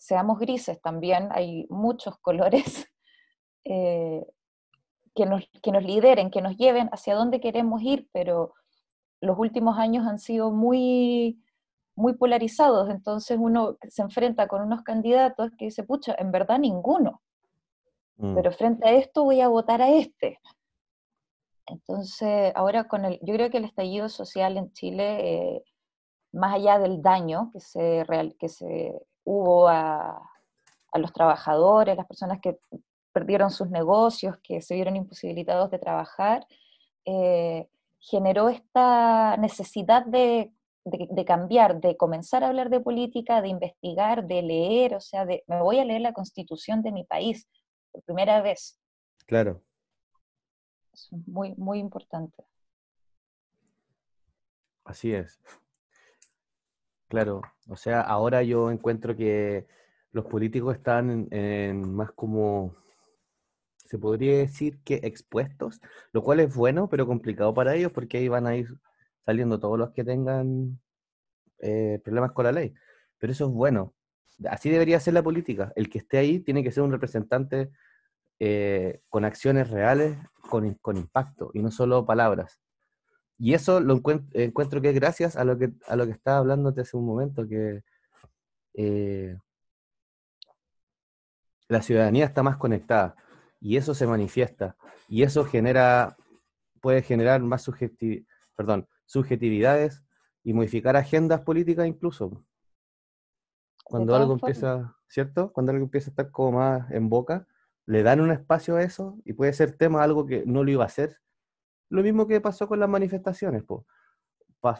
seamos 0.03 0.37
grises 0.37 0.81
también, 0.81 1.29
hay 1.31 1.65
muchos 1.69 2.17
colores 2.17 2.91
eh, 3.63 4.21
que, 5.15 5.25
nos, 5.25 5.49
que 5.61 5.71
nos 5.71 5.81
lideren, 5.81 6.29
que 6.29 6.41
nos 6.41 6.57
lleven 6.57 6.89
hacia 6.91 7.15
dónde 7.15 7.39
queremos 7.39 7.81
ir, 7.81 8.09
pero 8.11 8.53
los 9.21 9.39
últimos 9.39 9.77
años 9.77 10.05
han 10.05 10.19
sido 10.19 10.51
muy, 10.51 11.41
muy 11.95 12.15
polarizados, 12.15 12.89
entonces 12.89 13.37
uno 13.39 13.77
se 13.87 14.01
enfrenta 14.01 14.49
con 14.49 14.61
unos 14.61 14.81
candidatos 14.81 15.51
que 15.57 15.65
dice, 15.65 15.83
pucha, 15.83 16.13
en 16.19 16.33
verdad 16.33 16.59
ninguno, 16.59 17.21
mm. 18.17 18.35
pero 18.35 18.51
frente 18.51 18.85
a 18.85 18.91
esto 18.91 19.23
voy 19.23 19.39
a 19.39 19.47
votar 19.47 19.81
a 19.81 19.89
este. 19.89 20.41
Entonces, 21.65 22.51
ahora 22.55 22.89
con 22.89 23.05
el, 23.05 23.19
yo 23.21 23.33
creo 23.35 23.49
que 23.49 23.59
el 23.59 23.65
estallido 23.65 24.09
social 24.09 24.57
en 24.57 24.73
Chile, 24.73 25.55
eh, 25.55 25.63
más 26.33 26.55
allá 26.55 26.77
del 26.77 27.01
daño 27.01 27.51
que 27.53 27.61
se, 27.61 28.03
real, 28.03 28.35
que 28.37 28.49
se 28.49 28.93
hubo 29.23 29.67
a, 29.67 30.29
los 30.95 31.11
trabajadores, 31.11 31.97
las 31.97 32.05
personas 32.05 32.39
que 32.39 32.57
perdieron 33.11 33.49
sus 33.49 33.69
negocios, 33.69 34.37
que 34.43 34.61
se 34.61 34.75
vieron 34.75 34.95
imposibilitados 34.95 35.71
de 35.71 35.79
trabajar, 35.79 36.45
eh, 37.05 37.67
generó 37.99 38.49
esta 38.49 39.37
necesidad 39.37 40.05
de, 40.05 40.51
cambiar, 41.25 41.79
de 41.79 41.97
comenzar 41.97 42.43
a 42.43 42.49
hablar 42.49 42.69
de 42.69 42.79
política, 42.79 43.41
de 43.41 43.47
investigar, 43.47 44.27
de 44.27 44.41
leer, 44.41 44.95
o 44.95 44.99
sea, 44.99 45.25
de, 45.25 45.43
me 45.47 45.61
voy 45.61 45.79
a 45.79 45.85
leer 45.85 46.01
la 46.01 46.13
constitución 46.13 46.83
de 46.83 46.91
mi 46.91 47.05
país 47.05 47.47
por 47.91 48.03
primera 48.03 48.41
vez. 48.41 48.79
Claro. 49.25 49.63
Es 50.93 51.09
muy, 51.25 51.55
muy 51.55 51.79
importante. 51.79 52.43
Así 54.85 55.13
es. 55.13 55.39
Claro, 57.13 57.43
o 57.67 57.75
sea, 57.75 58.01
ahora 58.01 58.41
yo 58.41 58.71
encuentro 58.71 59.15
que 59.15 59.67
los 60.13 60.25
políticos 60.25 60.75
están 60.75 61.27
en, 61.29 61.93
más 61.93 62.11
como, 62.11 62.75
se 63.85 63.99
podría 63.99 64.35
decir 64.39 64.79
que 64.83 64.95
expuestos, 65.03 65.79
lo 66.11 66.23
cual 66.23 66.39
es 66.39 66.55
bueno, 66.55 66.89
pero 66.89 67.05
complicado 67.05 67.53
para 67.53 67.75
ellos 67.75 67.91
porque 67.91 68.17
ahí 68.17 68.29
van 68.29 68.47
a 68.47 68.55
ir 68.55 68.67
saliendo 69.27 69.59
todos 69.59 69.77
los 69.77 69.91
que 69.91 70.03
tengan 70.03 70.79
eh, 71.59 72.01
problemas 72.03 72.31
con 72.31 72.45
la 72.45 72.51
ley. 72.51 72.73
Pero 73.19 73.31
eso 73.31 73.45
es 73.45 73.51
bueno. 73.51 73.93
Así 74.49 74.71
debería 74.71 74.99
ser 74.99 75.13
la 75.13 75.21
política. 75.21 75.71
El 75.75 75.91
que 75.91 75.99
esté 75.99 76.17
ahí 76.17 76.39
tiene 76.39 76.63
que 76.63 76.71
ser 76.71 76.81
un 76.81 76.91
representante 76.91 77.69
eh, 78.39 79.01
con 79.09 79.23
acciones 79.23 79.69
reales, 79.69 80.17
con, 80.49 80.73
con, 80.81 80.97
impacto, 80.97 81.51
y 81.53 81.61
no 81.61 81.69
solo 81.69 82.07
palabras. 82.07 82.62
Y 83.37 83.53
eso 83.53 83.79
lo 83.79 83.95
encuentro, 83.95 84.81
que 84.81 84.89
es 84.89 84.95
gracias 84.95 85.35
a 85.35 85.43
lo 85.43 85.57
que, 85.57 85.71
a 85.87 85.95
lo 85.95 86.05
que 86.05 86.11
estaba 86.11 86.37
hablando 86.37 86.73
hace 86.81 86.95
un 86.95 87.05
momento, 87.05 87.47
que 87.47 87.83
eh, 88.75 89.37
la 91.67 91.81
ciudadanía 91.81 92.25
está 92.25 92.43
más 92.43 92.57
conectada 92.57 93.15
y 93.59 93.77
eso 93.77 93.93
se 93.93 94.07
manifiesta 94.07 94.75
y 95.07 95.23
eso 95.23 95.45
genera, 95.45 96.17
puede 96.81 97.01
generar 97.01 97.41
más 97.41 97.69
perdón, 98.55 98.87
subjetividades 99.05 100.03
y 100.43 100.53
modificar 100.53 100.95
agendas 100.95 101.41
políticas 101.41 101.87
incluso. 101.87 102.43
Cuando 103.83 104.15
algo 104.15 104.33
empieza, 104.33 104.95
¿cierto? 105.07 105.51
Cuando 105.51 105.71
algo 105.71 105.83
empieza 105.83 106.09
a 106.09 106.11
estar 106.11 106.31
como 106.31 106.59
más 106.59 106.89
en 106.91 107.09
boca, 107.09 107.47
le 107.85 108.03
dan 108.03 108.21
un 108.21 108.31
espacio 108.31 108.75
a 108.75 108.83
eso 108.83 109.17
y 109.25 109.33
puede 109.33 109.53
ser 109.53 109.77
tema 109.77 110.03
algo 110.03 110.25
que 110.25 110.43
no 110.45 110.63
lo 110.63 110.71
iba 110.71 110.83
a 110.83 110.87
hacer. 110.87 111.17
Lo 111.93 112.01
mismo 112.01 112.25
que 112.25 112.41
pasó 112.41 112.67
con 112.67 112.79
las 112.79 112.89
manifestaciones, 112.89 113.63
pues. 113.67 113.85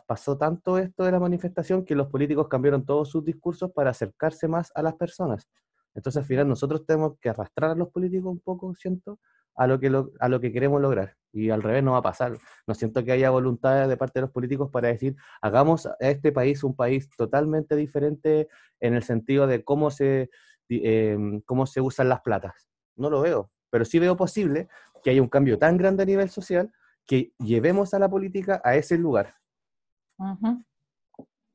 Pasó 0.08 0.36
tanto 0.36 0.80
esto 0.80 1.04
de 1.04 1.12
la 1.12 1.20
manifestación 1.20 1.86
que 1.86 1.94
los 1.94 2.08
políticos 2.08 2.48
cambiaron 2.48 2.86
todos 2.86 3.12
sus 3.12 3.24
discursos 3.24 3.72
para 3.72 3.92
acercarse 3.92 4.48
más 4.48 4.72
a 4.74 4.82
las 4.82 4.96
personas. 4.96 5.48
Entonces 5.94 6.24
al 6.24 6.26
final 6.26 6.48
nosotros 6.48 6.88
tenemos 6.88 7.20
que 7.20 7.30
arrastrar 7.30 7.70
a 7.70 7.76
los 7.76 7.90
políticos 7.90 8.32
un 8.32 8.40
poco, 8.40 8.74
siento, 8.74 9.20
a 9.56 9.68
lo 9.68 9.80
que, 9.80 9.92
a 10.20 10.28
lo 10.28 10.40
que 10.42 10.52
queremos 10.52 10.82
lograr. 10.82 11.16
Y 11.32 11.52
al 11.52 11.62
revés 11.62 11.84
no 11.84 11.92
va 11.92 12.00
a 12.00 12.02
pasar. 12.02 12.36
No 12.66 12.74
siento 12.74 13.04
que 13.04 13.12
haya 13.12 13.30
voluntad 13.30 13.88
de 13.88 13.96
parte 13.96 14.18
de 14.18 14.22
los 14.22 14.32
políticos 14.32 14.72
para 14.72 14.88
decir, 14.88 15.16
hagamos 15.40 15.86
a 15.86 15.96
este 16.00 16.32
país 16.32 16.64
un 16.64 16.76
país 16.76 17.08
totalmente 17.16 17.76
diferente 17.76 18.48
en 18.80 18.96
el 18.96 19.04
sentido 19.04 19.46
de 19.46 19.64
cómo 19.64 19.92
se, 19.92 20.32
em, 20.68 21.42
cómo 21.42 21.68
se 21.68 21.80
usan 21.80 22.10
las 22.10 22.22
platas. 22.22 22.72
No 22.96 23.12
lo 23.12 23.22
veo, 23.22 23.52
pero 23.70 23.86
sí 23.86 24.00
veo 24.00 24.18
posible 24.18 24.68
que 25.04 25.12
haya 25.12 25.22
un 25.22 25.30
cambio 25.30 25.60
tan 25.60 25.78
grande 25.78 26.02
a 26.02 26.06
nivel 26.08 26.32
social 26.32 26.72
que 27.06 27.34
llevemos 27.40 27.94
a 27.94 28.00
la 28.00 28.10
política 28.10 28.62
a 28.64 28.76
ese 28.76 28.98
lugar. 28.98 29.36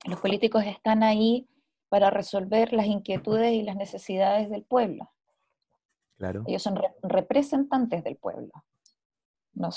Los 0.05 0.21
políticos 0.21 0.65
están 0.67 1.03
ahí 1.03 1.49
para 1.89 2.11
resolver 2.11 2.73
las 2.73 2.87
inquietudes 2.87 3.53
y 3.53 3.63
las 3.63 3.77
necesidades 3.77 4.51
del 4.51 4.65
pueblo. 4.65 5.11
Claro. 6.17 6.43
Ellos 6.47 6.63
son 6.63 6.79
representantes 7.03 8.05
del 8.05 8.17
pueblo. 8.17 8.51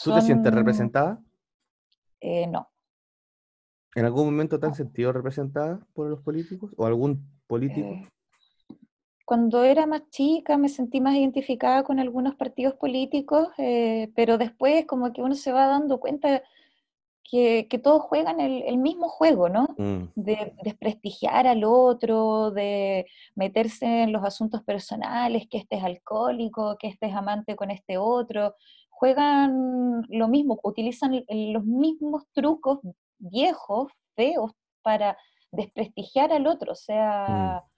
¿Tú 0.03 0.13
te 0.13 0.21
sientes 0.21 0.53
representada? 0.53 1.21
Eh, 2.19 2.47
no. 2.47 2.69
¿En 3.95 4.05
algún 4.05 4.25
momento 4.25 4.59
te 4.59 4.67
has 4.67 4.77
sentido 4.77 5.11
representada 5.11 5.85
por 5.93 6.07
los 6.07 6.21
políticos 6.21 6.73
o 6.77 6.85
algún 6.85 7.27
político? 7.47 7.87
Eh, 7.87 8.09
cuando 9.31 9.63
era 9.63 9.85
más 9.85 10.09
chica 10.09 10.57
me 10.57 10.67
sentí 10.67 10.99
más 10.99 11.15
identificada 11.15 11.83
con 11.83 12.01
algunos 12.01 12.35
partidos 12.35 12.73
políticos, 12.73 13.47
eh, 13.57 14.11
pero 14.13 14.37
después 14.37 14.85
como 14.85 15.13
que 15.13 15.21
uno 15.21 15.35
se 15.35 15.53
va 15.53 15.67
dando 15.67 16.01
cuenta 16.01 16.43
que, 17.23 17.65
todos 17.81 18.01
juegan 18.01 18.41
el, 18.41 18.77
mismo 18.77 19.07
juego, 19.07 19.47
¿no? 19.47 19.67
Mm. 19.77 20.09
De 20.15 20.53
desprestigiar 20.65 21.47
al 21.47 21.63
otro, 21.63 22.51
de 22.51 23.05
meterse 23.33 24.03
en 24.03 24.11
los 24.11 24.21
asuntos 24.25 24.63
personales, 24.63 25.47
que 25.49 25.59
este 25.59 25.77
es 25.77 25.83
alcohólico, 25.85 26.75
que 26.77 26.89
este 26.89 27.05
es 27.05 27.15
amante 27.15 27.55
con 27.55 27.71
este 27.71 27.97
otro. 27.97 28.55
Juegan 28.89 30.05
lo 30.09 30.27
mismo, 30.27 30.59
utilizan 30.61 31.23
los 31.29 31.63
mismos 31.63 32.23
trucos 32.33 32.79
viejos, 33.17 33.93
feos, 34.13 34.51
para 34.81 35.17
desprestigiar 35.53 36.33
al 36.33 36.47
otro. 36.47 36.73
O 36.73 36.75
sea, 36.75 37.63
mm. 37.63 37.71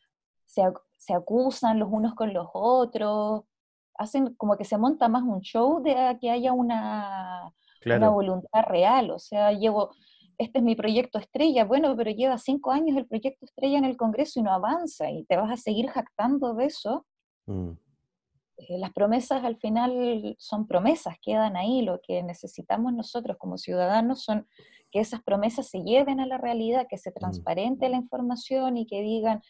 Se, 1.05 1.13
acusan 1.13 1.79
los 1.79 1.89
unos 1.91 2.15
con 2.15 2.33
los 2.33 2.47
otros, 2.53 3.43
hacen 3.95 4.33
como 4.35 4.57
que 4.57 4.65
se 4.65 4.77
monta 4.77 5.07
más 5.07 5.23
un 5.23 5.41
show 5.41 5.81
de 5.83 6.17
que 6.19 6.31
haya 6.31 6.53
una 6.53 7.53
una 7.85 8.09
voluntad 8.09 8.63
real. 8.67 9.11
O 9.11 9.19
sea, 9.19 9.51
llevo, 9.51 9.91
este 10.37 10.59
es 10.59 10.63
mi 10.63 10.75
proyecto 10.75 11.19
estrella, 11.19 11.65
bueno, 11.65 11.95
pero 11.95 12.11
lleva 12.11 12.37
cinco 12.37 12.71
años 12.71 12.97
el 12.97 13.07
proyecto 13.07 13.45
estrella 13.45 13.77
en 13.77 13.85
el 13.85 13.97
Congreso 13.97 14.39
y 14.39 14.43
no 14.43 14.51
avanza 14.51 15.09
y 15.11 15.25
te 15.25 15.37
vas 15.37 15.51
a 15.51 15.57
seguir 15.57 15.87
jactando 15.89 16.53
de 16.53 16.65
eso. 16.65 17.05
Mm. 17.45 17.71
Eh, 18.57 18.77
las 18.77 18.93
promesas 18.93 19.43
al 19.43 19.57
final 19.57 20.35
son 20.37 20.67
promesas, 20.67 21.17
quedan 21.21 21.57
ahí. 21.57 21.81
Lo 21.81 21.99
que 22.01 22.23
necesitamos 22.23 22.93
nosotros 22.93 23.37
como 23.37 23.57
ciudadanos 23.57 24.23
son 24.23 24.47
que 24.91 24.99
esas 24.99 25.23
promesas 25.23 25.67
se 25.69 25.81
lleven 25.81 26.19
a 26.19 26.27
la 26.27 26.37
realidad, 26.37 26.85
que 26.87 26.97
se 26.97 27.09
mm. 27.09 27.13
transparente 27.15 27.89
la 27.89 27.97
información 27.97 28.77
y 28.77 28.85
que 28.85 29.01
digan, 29.01 29.41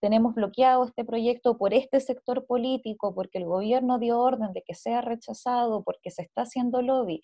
tenemos 0.00 0.34
bloqueado 0.34 0.84
este 0.84 1.04
proyecto 1.04 1.56
por 1.56 1.74
este 1.74 2.00
sector 2.00 2.46
político, 2.46 3.14
porque 3.14 3.38
el 3.38 3.46
gobierno 3.46 3.98
dio 3.98 4.20
orden 4.20 4.52
de 4.52 4.62
que 4.62 4.74
sea 4.74 5.00
rechazado, 5.00 5.82
porque 5.82 6.10
se 6.10 6.22
está 6.22 6.42
haciendo 6.42 6.82
lobby. 6.82 7.22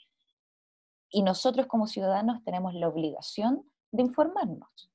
Y 1.11 1.23
nosotros 1.23 1.67
como 1.67 1.87
ciudadanos 1.87 2.43
tenemos 2.45 2.75
la 2.75 2.89
obligación 2.89 3.71
de 3.91 4.03
informarnos, 4.03 4.91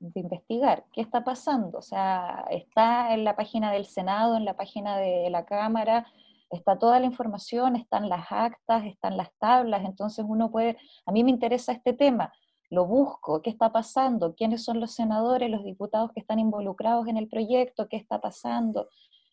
de 0.00 0.20
investigar 0.20 0.84
qué 0.92 1.00
está 1.00 1.22
pasando. 1.22 1.78
O 1.78 1.82
sea, 1.82 2.46
está 2.50 3.14
en 3.14 3.24
la 3.24 3.36
página 3.36 3.70
del 3.72 3.86
Senado, 3.86 4.36
en 4.36 4.44
la 4.44 4.56
página 4.56 4.98
de 4.98 5.30
la 5.30 5.44
Cámara, 5.44 6.06
está 6.50 6.78
toda 6.78 6.98
la 6.98 7.06
información, 7.06 7.76
están 7.76 8.08
las 8.08 8.30
actas, 8.30 8.84
están 8.84 9.16
las 9.16 9.32
tablas, 9.38 9.84
entonces 9.84 10.24
uno 10.28 10.50
puede, 10.50 10.76
a 11.06 11.12
mí 11.12 11.22
me 11.22 11.30
interesa 11.30 11.72
este 11.72 11.92
tema, 11.92 12.32
lo 12.70 12.86
busco, 12.86 13.42
qué 13.42 13.50
está 13.50 13.72
pasando, 13.72 14.34
quiénes 14.36 14.64
son 14.64 14.78
los 14.78 14.92
senadores, 14.92 15.50
los 15.50 15.64
diputados 15.64 16.12
que 16.12 16.20
están 16.20 16.38
involucrados 16.38 17.08
en 17.08 17.16
el 17.16 17.28
proyecto, 17.28 17.88
qué 17.88 17.96
está 17.96 18.20
pasando, 18.20 18.88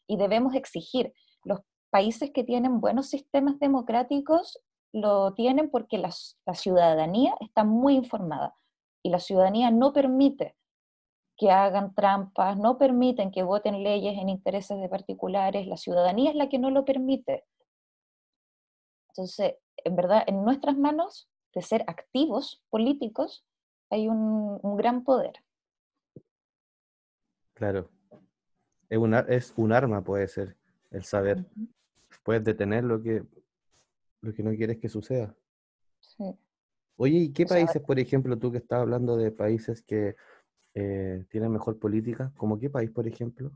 y 0.07 0.17
debemos 0.17 0.55
exigir. 0.55 1.13
Los 1.43 1.59
países 1.91 2.31
que 2.31 2.43
tienen 2.43 2.81
buenos 2.81 3.07
sistemas 3.09 3.59
democráticos 3.59 4.59
lo 4.91 5.33
tienen 5.33 5.69
porque 5.69 5.99
la, 5.99 6.11
ciudadanía 6.53 7.35
está 7.39 7.63
muy 7.63 7.93
informada 7.95 8.55
y 9.03 9.11
la 9.11 9.19
ciudadanía 9.19 9.69
no 9.69 9.93
permite 9.93 10.55
que 11.37 11.51
hagan 11.51 11.93
trampas, 11.93 12.57
no 12.57 12.79
permiten 12.79 13.29
que 13.29 13.43
voten 13.43 13.83
leyes 13.83 14.17
en 14.17 14.29
intereses 14.29 14.81
de 14.81 14.89
particulares, 14.89 15.67
la 15.67 15.77
ciudadanía 15.77 16.31
es 16.31 16.35
la 16.35 16.49
que 16.49 16.57
no 16.57 16.71
lo 16.71 16.83
permite. 16.83 17.45
Entonces, 19.09 19.55
en 19.83 19.95
verdad, 19.95 20.23
en 20.25 20.43
nuestras 20.43 20.75
manos 20.75 21.29
de 21.53 21.61
ser 21.61 21.83
activos 21.87 22.63
políticos 22.69 23.45
hay 23.89 24.07
un, 24.07 24.59
gran 24.77 25.03
poder. 25.03 25.33
Claro. 27.53 27.89
Es, 28.89 28.99
es 29.27 29.53
un 29.57 29.71
arma, 29.71 30.03
puede 30.03 30.27
ser, 30.27 30.55
el 30.91 31.03
saber 31.03 31.45
puedes 32.23 32.43
detener 32.43 32.83
lo 32.83 33.01
que, 33.01 33.23
lo 34.21 34.33
que 34.33 34.43
no 34.43 34.51
quieres 34.51 34.79
que 34.79 34.89
suceda. 34.89 35.33
Sí. 36.01 36.35
Oye, 36.97 37.17
¿y 37.19 37.31
qué 37.31 37.45
países, 37.45 37.81
por 37.81 37.99
ejemplo, 37.99 38.37
tú 38.37 38.51
que 38.51 38.57
estás 38.57 38.81
hablando 38.81 39.15
de 39.15 39.31
países 39.31 39.81
que 39.83 40.15
eh, 40.73 41.25
tienen 41.29 41.51
mejor 41.51 41.79
política, 41.79 42.33
como 42.35 42.59
qué 42.59 42.69
país, 42.69 42.89
por 42.89 43.07
ejemplo? 43.07 43.51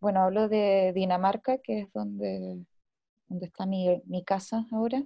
Bueno, 0.00 0.20
hablo 0.20 0.48
de 0.48 0.92
Dinamarca, 0.94 1.58
que 1.58 1.80
es 1.80 1.92
donde, 1.92 2.64
donde 3.26 3.46
está 3.46 3.66
mi, 3.66 4.24
casa 4.24 4.64
ahora. 4.70 5.02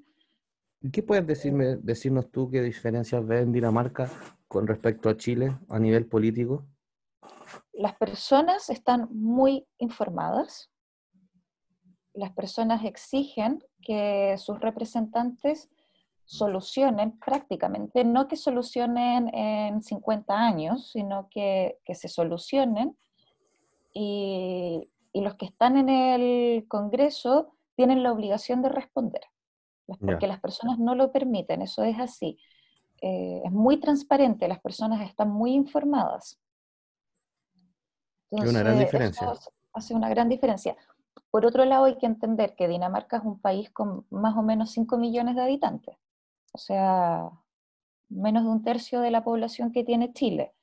¿Qué 0.93 1.03
puedes 1.03 1.27
decirme, 1.27 1.77
decirnos 1.77 2.31
tú 2.31 2.51
qué 2.51 2.63
diferencias 2.63 3.27
ves 3.27 3.43
en 3.43 3.53
Dinamarca 3.53 4.11
con 4.47 4.67
respecto 4.67 5.09
a 5.09 5.17
Chile 5.17 5.57
a 5.69 5.79
nivel 5.79 6.07
político? 6.07 6.65
Las 7.73 7.97
personas 7.97 8.71
están 8.71 9.09
muy 9.11 9.67
informadas, 9.79 10.71
las 12.15 12.33
personas 12.33 12.85
exigen 12.85 13.63
que 13.83 14.37
sus 14.39 14.61
representantes 14.61 15.69
solucionen 16.25 17.19
prácticamente, 17.19 18.05
no 18.05 18.29
que 18.29 18.37
solucionen 18.37 19.35
en 19.35 19.83
50 19.83 20.35
años, 20.35 20.91
sino 20.91 21.29
que, 21.31 21.79
se 21.95 22.09
solucionen. 22.09 22.97
Y, 23.95 24.91
los 25.15 25.35
que 25.35 25.47
están 25.47 25.77
en 25.77 25.89
el 25.89 26.69
Congreso 26.69 27.53
tienen 27.75 28.05
la 28.05 28.13
obligación 28.13 28.63
de 28.63 28.69
responder, 28.69 29.23
porque 29.97 30.27
las 30.27 30.41
personas 30.41 30.79
no 30.79 30.95
lo 30.95 31.11
permiten, 31.13 31.63
eso 31.63 31.83
es 31.83 31.99
así. 31.99 32.39
Eh, 33.01 33.43
es 33.45 33.53
muy 33.53 33.79
transparente, 33.79 34.49
las 34.49 34.61
personas 34.61 35.09
están 35.09 35.31
muy 35.31 35.53
informadas. 35.53 36.41
una 38.31 38.61
gran 38.61 38.79
diferencia. 38.79 39.33
hace 39.73 39.95
una 39.95 40.09
gran 40.09 40.29
diferencia. 40.29 40.77
Por 41.31 41.47
otro 41.47 41.65
lado, 41.65 41.85
hay 41.85 41.97
que 41.99 42.07
entender 42.07 42.55
que 42.55 42.69
Dinamarca 42.69 43.19
es 43.19 43.25
un 43.25 43.41
país 43.41 43.71
con 43.71 44.07
más 44.11 44.37
o 44.37 44.43
menos 44.43 44.71
5 44.73 44.99
millones 44.99 45.37
de 45.37 45.43
habitantes. 45.43 45.97
O 46.53 46.59
sea, 46.59 47.31
menos 48.09 48.45
de 48.45 48.51
un 48.51 48.63
tercio 48.63 49.01
de 49.01 49.11
la 49.11 49.25
población 49.25 49.73
que 49.73 49.85
tiene 49.85 50.13
Chile. 50.13 50.55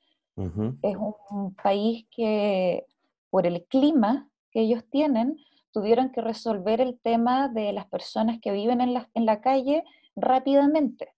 Es 0.82 0.96
un, 1.30 1.54
país 1.54 2.06
que 2.10 2.84
por 3.30 3.46
el 3.46 3.64
clima 3.64 4.28
que 4.50 4.60
ellos 4.60 4.84
tienen, 4.90 5.38
tuvieron 5.76 6.08
que 6.08 6.22
resolver 6.22 6.80
el 6.80 6.98
tema 6.98 7.48
de 7.50 7.70
las 7.74 7.84
personas 7.84 8.38
que 8.40 8.50
viven 8.50 8.80
en 8.80 8.94
la, 8.94 9.10
en 9.12 9.26
la 9.26 9.42
calle 9.42 9.84
rápidamente, 10.16 11.12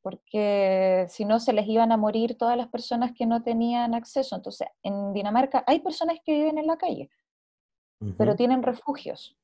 porque 0.00 1.06
si 1.08 1.24
no 1.24 1.40
se 1.40 1.52
les 1.52 1.66
iban 1.66 1.90
a 1.90 1.96
morir 1.96 2.38
todas 2.38 2.56
las 2.56 2.68
personas 2.68 3.10
que 3.18 3.26
no 3.26 3.42
tenían 3.42 3.94
acceso. 3.94 4.36
Entonces, 4.36 4.68
en 4.84 5.12
Dinamarca 5.12 5.64
hay 5.66 5.80
personas 5.80 6.18
que 6.24 6.34
viven 6.34 6.56
en 6.58 6.68
la 6.68 6.76
calle, 6.76 7.10
pero 8.16 8.36
tienen 8.36 8.62
refugios. 8.62 9.36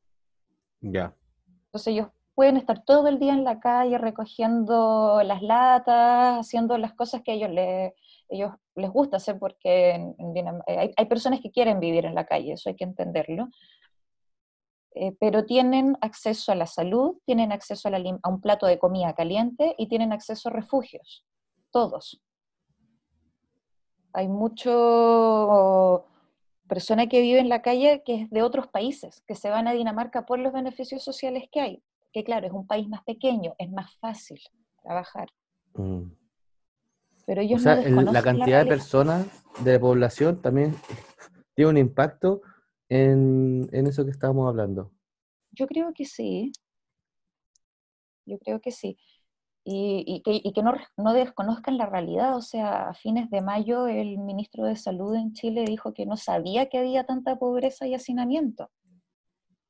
Ya. 0.81 1.17
Entonces 1.65 1.89
ellos 1.89 2.07
pueden 2.37 2.59
estar 2.59 2.85
todo 2.85 3.09
el 3.09 3.19
día 3.19 3.33
en 3.33 3.43
la 3.43 3.59
calle 3.59 3.99
recogiendo 3.99 5.21
las 5.25 5.43
latas, 5.43 6.39
haciendo 6.39 6.79
las 6.79 6.95
cosas 6.95 7.23
que 7.23 7.33
a 7.33 7.35
ellos 7.35 7.51
les, 7.51 7.95
ellos 8.33 8.53
les 8.75 8.91
gusta 8.91 9.19
hacer, 9.19 9.39
porque 9.39 9.95
eh, 9.95 10.93
hay, 10.97 11.07
personas 11.07 11.41
que 11.41 11.51
quieren 11.51 11.81
vivir 11.81 12.05
en 12.05 12.15
la 12.15 12.27
calle, 12.27 12.53
eso 12.53 12.69
hay 12.69 12.77
que 12.77 12.85
entenderlo, 12.85 13.49
eh, 14.95 15.17
pero 15.19 15.45
tienen 15.45 15.97
acceso 16.01 16.53
a 16.53 16.55
la 16.55 16.67
salud, 16.67 17.17
tienen 17.25 17.53
acceso 17.53 17.89
a, 17.89 17.93
a 17.93 18.29
un 18.29 18.41
plato 18.41 18.67
de 18.67 18.79
comida 18.79 19.15
caliente 19.15 19.75
y 19.79 19.89
tienen 19.89 20.13
acceso 20.13 20.49
a 20.49 20.53
refugios, 20.53 21.25
todos. 21.71 22.21
Hay 24.15 24.29
mucho 24.29 26.05
persona 26.69 27.07
que 27.07 27.23
vive 27.23 27.41
en 27.41 27.49
la 27.49 27.63
calle 27.63 28.03
que 28.05 28.23
es 28.23 28.31
de 28.31 28.43
otros 28.43 28.67
países, 28.69 29.23
que 29.27 29.35
se 29.35 29.49
van 29.49 29.69
a 29.69 29.73
Dinamarca 29.73 30.27
por 30.27 30.39
los 30.39 30.53
beneficios 30.53 31.03
sociales 31.03 31.45
que 31.51 31.61
hay 31.61 31.83
que 32.13 32.25
claro, 32.25 32.47
es 32.47 32.53
un 32.53 32.67
país 32.67 32.89
más 32.89 33.03
pequeño, 33.05 33.55
es 33.59 33.71
más 33.71 33.95
fácil 33.97 34.41
trabajar. 34.83 35.29
Mm. 35.75 36.13
Pero 37.27 37.41
ellos 37.41 37.61
o 37.61 37.65
sea, 37.65 37.77
la 37.77 38.23
cantidad 38.23 38.65
de 38.65 38.69
personas 38.69 39.27
de 39.63 39.79
población 39.79 40.41
también 40.41 40.75
tiene 41.55 41.71
un 41.71 41.79
impacto 41.79 42.43
en, 42.89 43.69
eso 43.73 44.05
que 44.05 44.11
estábamos 44.11 44.49
hablando. 44.49 44.93
Yo 45.51 45.67
creo 45.67 45.93
que 45.95 46.05
sí. 46.05 46.53
Yo 48.27 48.39
creo 48.39 48.61
que 48.61 48.71
sí. 48.71 48.99
Y, 49.65 50.23
que, 50.25 50.63
no, 50.63 50.75
no, 50.97 51.13
desconozcan 51.13 51.79
la 51.79 51.87
realidad. 51.87 52.37
O 52.37 52.43
sea, 52.43 52.89
a 52.89 52.95
fines 52.95 53.31
de 53.31 53.41
mayo 53.41 53.87
el 53.87 54.19
ministro 54.19 54.65
de 54.65 54.77
Salud 54.77 55.15
en 55.15 55.33
Chile 55.33 55.65
dijo 55.65 55.95
que 55.95 56.07
no 56.07 56.17
sabía 56.17 56.69
que 56.69 56.79
había 56.79 57.05
tanta 57.05 57.39
pobreza 57.39 57.87
y 57.87 57.95
hacinamiento. 57.95 58.71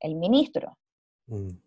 El 0.00 0.16
ministro. 0.16 0.78
Mm. 1.26 1.61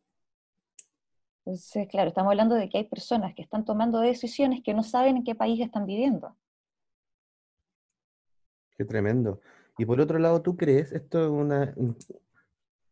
Entonces, 1.46 1.88
claro, 1.88 2.08
estamos 2.08 2.32
hablando 2.32 2.56
de 2.56 2.70
que 2.70 2.80
hay 2.80 2.86
personas 2.86 3.36
que 3.36 3.44
están 3.44 3.66
tomando 3.66 4.00
decisiones 4.00 4.64
que 4.64 4.74
no 4.74 4.82
saben 4.82 5.18
en 5.18 5.24
qué 5.24 5.36
país 5.36 5.62
están 5.62 5.86
viviendo. 5.86 6.36
Qué 8.76 8.84
tremendo. 8.84 9.40
Y 9.78 9.86
por 9.86 10.02
otro 10.02 10.18
lado, 10.18 10.42
¿tú 10.42 10.58
crees, 10.58 10.92
esto 10.92 11.24
es 11.24 11.30
una, 11.30 11.76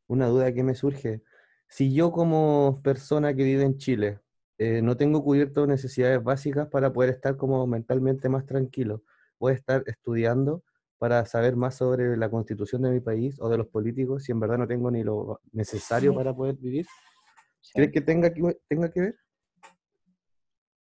una 0.08 0.28
duda 0.28 0.54
que 0.54 0.62
me 0.64 0.76
surge, 0.76 1.24
si 1.68 1.96
yo 1.96 2.12
como 2.12 2.80
persona 2.84 3.34
que 3.34 3.44
vive 3.44 3.64
en 3.64 3.78
Chile 3.78 4.20
eh, 4.60 4.84
no 4.84 4.96
tengo 4.98 5.24
cubierto 5.24 5.66
necesidades 5.66 6.24
básicas 6.24 6.68
para 6.68 6.94
poder 6.94 7.10
estar 7.10 7.36
como 7.38 7.66
mentalmente 7.66 8.30
más 8.30 8.46
tranquilo, 8.46 9.02
voy 9.40 9.54
a 9.54 9.56
estar 9.56 9.84
estudiando 9.88 10.62
para 11.00 11.26
saber 11.26 11.56
más 11.56 11.76
sobre 11.76 12.16
la 12.18 12.30
constitución 12.30 12.84
de 12.84 12.92
mi 12.92 13.00
país 13.00 13.36
o 13.40 13.50
de 13.50 13.58
los 13.58 13.68
políticos 13.68 14.26
si 14.26 14.32
en 14.32 14.40
verdad 14.40 14.60
no 14.60 14.68
tengo 14.68 14.92
ni 14.92 15.04
lo 15.04 15.42
necesario 15.52 16.14
para 16.14 16.36
poder 16.36 16.56
vivir? 16.56 16.86
¿Crees 17.74 17.92
que 17.92 18.02
tenga, 18.02 18.34
que 18.34 18.60
tenga 18.68 18.92
que 18.92 19.02
ver? 19.02 19.20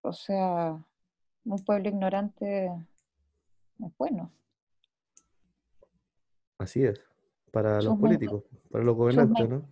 O 0.01 0.13
sea, 0.13 0.83
un 1.45 1.65
pueblo 1.65 1.89
ignorante 1.89 2.65
es 2.65 3.97
bueno. 3.97 4.31
Así 6.57 6.83
es, 6.83 6.99
para 7.51 7.81
los 7.81 7.97
políticos, 7.97 8.43
para 8.69 8.83
los 8.83 8.95
gobernantes, 8.95 9.49
¿no? 9.49 9.67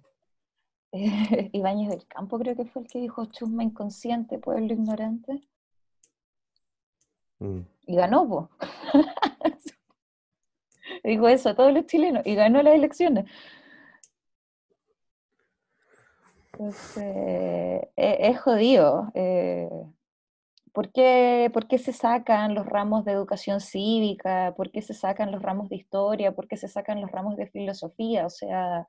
Ibáñez 1.51 1.89
del 1.89 2.07
Campo 2.07 2.39
creo 2.39 2.55
que 2.55 2.65
fue 2.65 2.81
el 2.81 2.87
que 2.87 2.99
dijo 2.99 3.25
chusma 3.25 3.63
inconsciente, 3.63 4.39
pueblo 4.39 4.73
ignorante. 4.73 5.47
Mm. 7.39 7.59
Y 7.85 7.95
ganó, 7.95 8.27
po. 8.27 8.49
dijo 11.03 11.27
eso 11.27 11.49
a 11.49 11.55
todos 11.55 11.73
los 11.73 11.85
chilenos 11.85 12.25
y 12.25 12.35
ganó 12.35 12.61
las 12.61 12.73
elecciones. 12.73 13.25
Entonces, 16.59 17.03
e, 17.05 17.89
es, 17.95 18.39
jodido. 18.41 19.09
Eh, 19.13 19.69
¿por, 20.73 20.91
qué, 20.91 21.49
se 21.77 21.93
sacan 21.93 22.53
los 22.53 22.65
ramos 22.65 23.05
de 23.05 23.13
educación 23.13 23.61
cívica? 23.61 24.53
¿Por 24.57 24.69
qué 24.69 24.81
se 24.81 24.93
sacan 24.93 25.31
los 25.31 25.41
ramos 25.41 25.69
de 25.69 25.77
historia? 25.77 26.35
¿Por 26.35 26.49
qué 26.49 26.57
se 26.57 26.67
sacan 26.67 26.99
los 26.99 27.09
ramos 27.11 27.37
de 27.37 27.47
filosofía? 27.47 28.25
O 28.25 28.29
sea, 28.29 28.85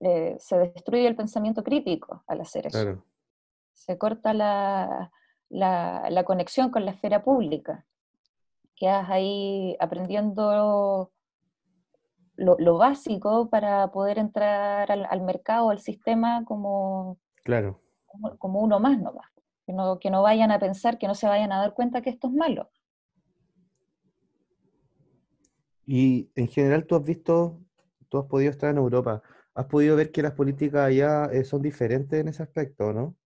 eh, 0.00 0.36
se 0.38 0.56
destruye 0.56 1.06
el 1.06 1.14
pensamiento 1.14 1.62
crítico 1.62 2.24
al 2.26 2.40
hacer 2.40 2.68
eso. 2.68 3.04
Se 3.74 3.98
corta 3.98 4.32
la, 4.32 5.12
la, 5.50 6.24
conexión 6.24 6.70
con 6.70 6.86
la 6.86 6.92
esfera 6.92 7.22
pública. 7.22 7.86
Quedas 8.76 9.10
ahí 9.10 9.76
aprendiendo 9.78 11.12
lo, 12.40 12.78
básico 12.78 13.48
para 13.50 13.90
poder 13.90 14.18
entrar 14.18 14.90
al, 14.90 15.22
mercado, 15.22 15.70
al 15.70 15.78
sistema 15.78 16.44
como, 16.44 17.18
claro. 17.44 17.80
como, 18.38 18.60
uno 18.60 18.80
más 18.80 18.98
nomás. 18.98 19.30
Que 19.66 19.72
no, 19.72 19.98
que 19.98 20.10
no 20.10 20.22
vayan 20.22 20.50
a 20.50 20.58
pensar, 20.58 20.98
que 20.98 21.06
no 21.06 21.14
se 21.14 21.28
vayan 21.28 21.52
a 21.52 21.58
dar 21.58 21.74
cuenta 21.74 22.02
que 22.02 22.10
esto 22.10 22.28
es 22.28 22.32
malo. 22.32 22.70
Y 25.86 26.30
en 26.34 26.48
general 26.48 26.86
tú 26.86 26.96
has 26.96 27.04
visto, 27.04 27.60
tú 28.08 28.18
has 28.18 28.26
podido 28.26 28.50
estar 28.50 28.70
en 28.70 28.78
Europa, 28.78 29.22
has 29.54 29.66
podido 29.66 29.96
ver 29.96 30.10
que 30.10 30.22
las 30.22 30.32
políticas 30.32 30.82
allá 30.82 31.26
eh, 31.26 31.44
son 31.44 31.62
diferentes 31.62 32.18
en 32.18 32.28
ese 32.28 32.42
aspecto, 32.42 32.92
¿no? 32.92 33.16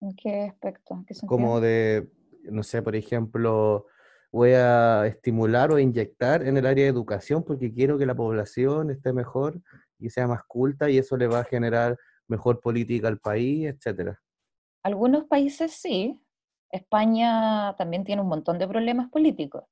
¿En 0.00 0.14
qué 0.14 0.44
aspecto? 0.44 1.04
Como 1.26 1.60
de, 1.60 2.08
no 2.44 2.62
sé, 2.62 2.82
por 2.82 2.94
ejemplo, 2.94 3.86
voy 4.32 4.50
a 4.52 5.06
estimular 5.06 5.70
o 5.72 5.78
inyectar 5.78 6.46
en 6.46 6.56
el 6.56 6.66
área 6.66 6.84
de 6.84 6.90
educación 6.90 7.42
porque 7.42 7.72
quiero 7.72 7.98
que 7.98 8.06
la 8.06 8.14
población 8.14 8.90
esté 8.90 9.12
mejor 9.12 9.60
y 9.98 10.10
sea 10.10 10.26
más 10.26 10.42
culta 10.46 10.90
y 10.90 10.98
eso 10.98 11.16
le 11.16 11.26
va 11.26 11.40
a 11.40 11.44
generar 11.44 11.96
mejor 12.28 12.60
política 12.60 13.08
al 13.08 13.18
país, 13.18 13.66
etcétera. 13.66 14.20
Algunos 14.82 15.24
países 15.24 15.72
sí. 15.72 16.20
España 16.70 17.74
también 17.76 18.04
tiene 18.04 18.22
un 18.22 18.28
montón 18.28 18.58
de 18.58 18.68
problemas 18.68 19.08
políticos. 19.08 19.64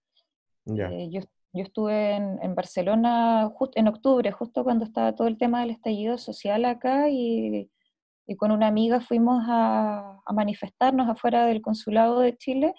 Eh, 0.67 1.09
yo, 1.11 1.21
estuve 1.53 2.14
en, 2.14 2.55
Barcelona 2.55 3.51
justo 3.55 3.79
en 3.79 3.88
octubre, 3.88 4.33
justo 4.33 4.64
cuando 4.64 4.85
estaba 4.85 5.14
todo 5.14 5.29
el 5.29 5.37
tema 5.37 5.61
del 5.61 5.71
estallido 5.71 6.17
social 6.19 6.64
acá 6.64 7.09
y, 7.11 7.71
con 8.38 8.51
una 8.51 8.69
amiga 8.69 9.01
fuimos 9.01 9.45
a, 9.47 10.19
a 10.25 10.33
manifestarnos 10.33 11.09
afuera 11.09 11.45
del 11.45 11.61
consulado 11.61 12.21
de 12.21 12.37
Chile 12.38 12.75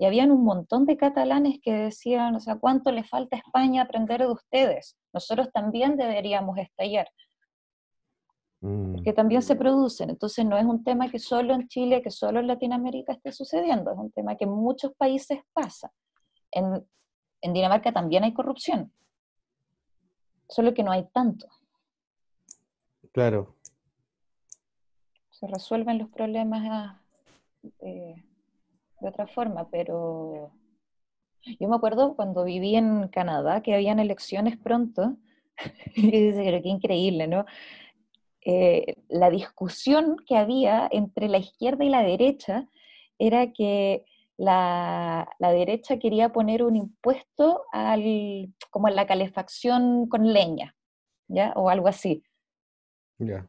y 0.00 0.06
habían 0.06 0.30
un 0.30 0.44
montón 0.44 0.86
de 0.86 0.96
catalanes 0.96 1.60
que 1.62 1.74
decían, 1.74 2.34
o 2.34 2.40
sea, 2.40 2.56
¿cuánto 2.56 2.90
le 2.90 3.04
falta 3.04 3.36
a 3.36 3.40
España 3.40 3.82
aprender 3.82 4.20
de 4.20 4.32
ustedes? 4.32 4.96
Nosotros 5.12 5.52
también 5.52 5.98
deberíamos 5.98 6.56
estallar. 6.56 7.06
Mm. 8.62 9.02
Que 9.02 9.12
también 9.12 9.42
se 9.42 9.56
producen. 9.56 10.08
Entonces 10.08 10.46
no 10.46 10.56
es 10.56 10.64
un 10.64 10.82
tema 10.84 11.10
que 11.10 11.18
solo 11.18 11.52
en 11.52 11.68
Chile, 11.68 12.00
que 12.00 12.10
solo 12.10 12.40
en 12.40 12.46
Latinoamérica 12.46 13.12
esté 13.12 13.30
sucediendo, 13.30 13.92
es 13.92 13.98
un 13.98 14.10
tema 14.10 14.36
que 14.36 14.44
en 14.44 14.52
muchos 14.52 14.94
países 14.94 15.40
pasa. 15.52 15.92
En, 16.50 16.82
en 17.42 17.52
Dinamarca 17.52 17.92
también 17.92 18.24
hay 18.24 18.32
corrupción, 18.32 18.90
solo 20.48 20.72
que 20.72 20.82
no 20.82 20.92
hay 20.92 21.06
tanto. 21.12 21.46
Claro. 23.12 23.54
Se 25.28 25.46
resuelven 25.46 25.98
los 25.98 26.08
problemas 26.08 27.02
eh, 27.80 28.24
de 29.00 29.08
otra 29.08 29.26
forma, 29.26 29.68
pero 29.70 30.52
yo 31.58 31.68
me 31.68 31.76
acuerdo 31.76 32.14
cuando 32.16 32.44
viví 32.44 32.76
en 32.76 33.08
Canadá 33.08 33.62
que 33.62 33.74
habían 33.74 33.98
elecciones 33.98 34.56
pronto, 34.56 35.16
y 35.96 36.10
dice, 36.10 36.60
qué 36.62 36.68
increíble, 36.68 37.26
¿no? 37.26 37.44
Eh, 38.42 38.94
la 39.08 39.30
discusión 39.30 40.16
que 40.26 40.36
había 40.36 40.88
entre 40.90 41.28
la 41.28 41.38
izquierda 41.38 41.84
y 41.84 41.90
la 41.90 42.02
derecha 42.02 42.66
era 43.18 43.52
que 43.52 44.06
la, 44.38 45.28
derecha 45.38 45.98
quería 45.98 46.30
poner 46.30 46.62
un 46.62 46.76
impuesto 46.76 47.64
al, 47.72 48.54
como 48.70 48.86
a 48.86 48.90
la 48.90 49.06
calefacción 49.06 50.08
con 50.08 50.32
leña, 50.32 50.74
¿ya? 51.28 51.52
O 51.56 51.68
algo 51.68 51.88
así. 51.88 52.22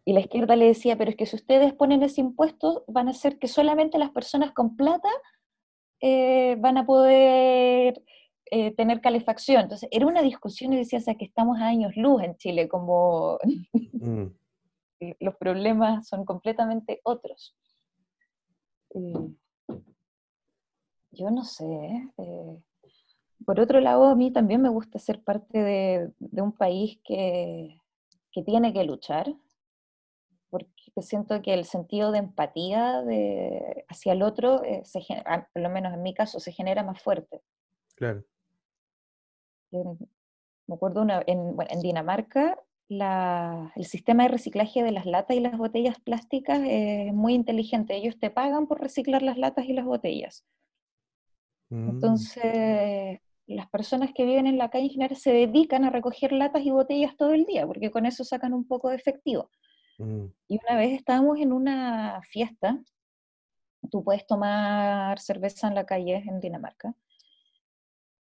Y 0.04 0.12
la 0.12 0.20
izquierda 0.20 0.58
le 0.58 0.66
decía, 0.66 0.98
pero 0.98 1.12
es 1.12 1.16
que 1.16 1.26
si 1.26 1.38
ustedes 1.38 1.74
ponen 1.74 2.04
ese 2.04 2.20
impuesto, 2.20 2.84
van 2.88 3.08
a 3.08 3.12
hacer 3.12 3.40
que 3.40 3.48
solamente 3.48 3.98
las 3.98 4.12
personas 4.12 4.52
con 4.52 4.76
plata 4.76 5.08
eh, 6.02 6.56
van 6.60 6.78
a 6.78 6.86
poder 6.86 8.04
eh, 8.54 8.76
tener 8.76 9.00
calefacción. 9.00 9.62
Entonces, 9.62 9.88
era 9.92 10.06
una 10.06 10.22
discusión 10.22 10.74
y 10.74 10.78
decía, 10.78 11.00
o 11.00 11.02
sea, 11.02 11.16
que 11.16 11.24
estamos 11.24 11.60
a 11.60 11.68
años 11.68 11.96
luz 11.96 12.22
en 12.22 12.36
Chile, 12.36 12.68
como 12.68 13.38
mm. 13.94 14.26
los 15.20 15.36
problemas 15.38 16.08
son 16.08 16.26
completamente 16.26 17.00
otros. 17.04 17.56
Eh, 18.94 19.14
yo 21.12 21.32
no 21.32 21.46
sé. 21.46 21.66
Eh, 22.18 22.58
por 23.46 23.60
otro 23.60 23.80
lado, 23.80 24.06
a 24.06 24.16
mí 24.16 24.32
también 24.32 24.62
me 24.62 24.70
gusta 24.70 25.00
ser 25.00 25.24
parte 25.24 25.64
de, 26.20 26.42
un 26.42 26.52
país 26.52 27.00
que, 27.06 27.80
que, 28.32 28.44
tiene 28.44 28.74
que 28.74 28.84
luchar, 28.84 29.34
porque 30.52 30.92
siento 31.02 31.42
que 31.42 31.54
el 31.54 31.66
sentido 31.66 32.12
de 32.12 32.20
empatía 32.20 33.02
de, 33.02 33.86
hacia 33.88 34.12
el 34.14 34.22
otro, 34.22 34.64
eh, 34.64 34.82
se, 34.84 35.00
por 35.54 35.62
lo 35.64 35.70
menos 35.70 35.94
en 35.94 36.04
mi 36.04 36.14
caso, 36.14 36.40
se 36.40 36.52
genera 36.52 36.84
más 36.84 37.02
fuerte. 37.02 37.42
Claro. 37.96 38.24
me 39.72 40.76
acuerdo 40.76 41.02
una, 41.02 41.24
en, 41.26 41.56
bueno, 41.56 41.72
en 41.72 41.82
Dinamarca, 41.82 42.60
la, 42.90 43.72
el 43.78 43.86
sistema 43.86 44.24
de 44.24 44.30
reciclaje 44.30 44.84
de 44.84 44.92
las 44.92 45.06
latas 45.06 45.38
y 45.38 45.40
las 45.40 45.58
botellas 45.58 45.98
plásticas 46.02 46.60
es 46.66 47.14
muy 47.14 47.34
inteligente. 47.34 47.96
Ellos 47.96 48.20
te 48.20 48.30
pagan 48.30 48.68
por 48.68 48.82
reciclar 48.82 49.22
las 49.22 49.38
latas 49.38 49.66
y 49.66 49.74
las 49.74 49.86
botellas. 49.86 50.46
Mm. 51.70 51.90
Entonces, 51.92 53.22
las 53.48 53.70
personas 53.70 54.12
que 54.14 54.26
viven 54.26 54.48
en 54.48 54.58
la 54.58 54.70
calle 54.70 54.86
en 54.86 54.92
general 54.92 55.16
se 55.16 55.32
dedican 55.32 55.86
a 55.86 55.90
recoger 55.90 56.34
latas 56.34 56.64
y 56.64 56.72
botellas 56.72 57.16
todo 57.16 57.32
el 57.32 57.46
día, 57.46 57.66
porque 57.66 57.92
con 57.92 58.06
eso 58.06 58.26
sacan 58.26 58.54
un 58.54 58.68
poco 58.68 58.90
de 58.90 58.98
efectivo. 58.98 59.50
Mm. 60.02 60.34
Y 60.48 60.60
una 60.66 60.78
vez 60.78 60.94
estábamos 60.94 61.40
en 61.40 61.54
una 61.54 62.22
fiesta, 62.24 62.82
tú 63.90 64.04
puedes 64.04 64.26
tomar 64.26 65.20
cerveza 65.20 65.68
en 65.68 65.76
la 65.76 65.86
calle 65.86 66.24
en 66.28 66.40
Dinamarca, 66.40 66.94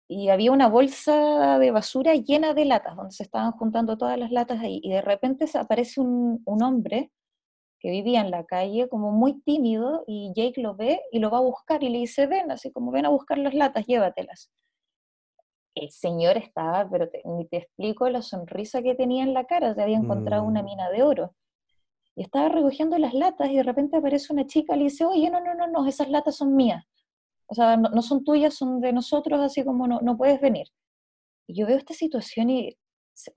y 0.07 0.29
había 0.29 0.51
una 0.51 0.67
bolsa 0.67 1.59
de 1.59 1.71
basura 1.71 2.15
llena 2.15 2.53
de 2.53 2.65
latas, 2.65 2.95
donde 2.95 3.11
se 3.11 3.23
estaban 3.23 3.51
juntando 3.51 3.97
todas 3.97 4.17
las 4.17 4.31
latas 4.31 4.59
ahí, 4.59 4.81
y 4.83 4.91
de 4.91 5.01
repente 5.01 5.45
aparece 5.53 6.01
un, 6.01 6.41
un 6.45 6.63
hombre 6.63 7.11
que 7.79 7.91
vivía 7.91 8.21
en 8.21 8.31
la 8.31 8.45
calle 8.45 8.89
como 8.89 9.11
muy 9.11 9.41
tímido, 9.41 10.03
y 10.07 10.31
Jake 10.35 10.61
lo 10.61 10.75
ve 10.75 11.01
y 11.11 11.19
lo 11.19 11.29
va 11.29 11.37
a 11.37 11.41
buscar 11.41 11.83
y 11.83 11.89
le 11.89 11.99
dice, 11.99 12.27
ven, 12.27 12.51
así 12.51 12.71
como 12.71 12.91
ven 12.91 13.05
a 13.05 13.09
buscar 13.09 13.37
las 13.37 13.53
latas, 13.53 13.85
llévatelas 13.85 14.51
el 15.75 15.91
señor 15.91 16.37
estaba, 16.37 16.87
pero 16.89 17.09
ni 17.25 17.45
te 17.47 17.57
explico 17.57 18.09
la 18.09 18.21
sonrisa 18.21 18.81
que 18.81 18.95
tenía 18.95 19.23
en 19.23 19.33
la 19.33 19.45
cara, 19.45 19.73
se 19.73 19.81
había 19.81 19.97
encontrado 19.97 20.43
una 20.43 20.61
mm. 20.61 20.65
mina 20.65 20.89
de 20.89 21.03
oro. 21.03 21.35
Y 22.19 22.23
estaba 22.23 22.49
recogiendo 22.49 22.97
las 22.97 23.13
latas 23.13 23.49
y 23.49 23.55
de 23.55 23.63
repente 23.63 23.95
aparece 23.95 24.33
una 24.33 24.45
chica 24.45 24.75
y 24.75 24.79
le 24.79 24.83
dice, 24.83 25.05
oye, 25.05 25.29
no, 25.29 25.39
no, 25.39 25.55
no, 25.55 25.67
no, 25.67 25.87
esas 25.87 26.09
latas 26.09 26.35
son 26.35 26.53
mías. 26.53 26.83
O 27.45 27.55
sea, 27.55 27.77
no, 27.77 28.01
son 28.01 28.25
tuyas, 28.25 28.55
son 28.55 28.81
de 28.81 28.91
nosotros, 28.91 29.39
así 29.39 29.63
como 29.63 29.87
no, 29.87 30.01
no 30.01 30.17
puedes 30.17 30.41
venir. 30.41 30.67
Y 31.47 31.55
yo 31.57 31.65
veo 31.65 31.77
esta 31.77 31.93
situación 31.93 32.49
y 32.49 32.77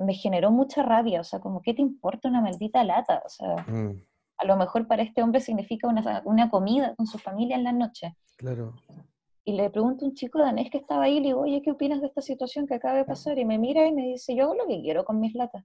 me 0.01 0.15
generó 0.15 0.51
mucha 0.51 0.83
rabia, 0.83 1.21
o 1.21 1.25
sea, 1.25 1.39
como, 1.39 1.63
¿qué 1.63 1.75
te 1.75 1.81
importa 1.81 2.29
una 2.29 2.41
maldita 2.41 2.83
lata? 2.83 3.23
O 3.25 3.29
sea, 3.29 3.55
mm. 3.69 4.03
a 4.39 4.45
lo 4.47 4.57
mejor 4.57 4.89
para 4.89 5.05
este 5.05 5.23
hombre 5.23 5.41
significa 5.41 5.87
una, 5.87 6.21
una 6.25 6.51
comida 6.51 6.97
con 6.97 7.07
su 7.07 7.19
familia 7.19 7.55
en 7.55 7.63
la 7.63 7.73
noche. 7.73 8.17
Claro 8.37 8.75
y 9.45 9.53
le 9.53 9.71
pregunto 9.71 10.05
a 10.05 10.09
un 10.09 10.15
chico 10.15 10.39
danés 10.39 10.71
que 10.71 10.79
estaba 10.79 11.05
ahí, 11.05 11.17
le 11.17 11.29
digo, 11.29 11.41
oye, 11.41 11.63
¿qué 11.63 11.73
opinas 11.73 12.01
de 12.01 12.07
esta 12.07 12.21
situación 12.21 12.67
que 12.67 12.75
acaba 12.75 12.99
de 12.99 13.05
pasar? 13.05 13.39
Y 13.39 13.45
me 13.45 13.59
mira 13.59 13.87
y 13.87 13.93
me 13.93 14.03
dice, 14.03 14.37
yo 14.37 14.45
hago 14.45 14.55
lo 14.55 14.67
que 14.67 14.81
quiero 14.81 15.05
con 15.05 15.21
mis 15.21 15.35
latas. 15.35 15.65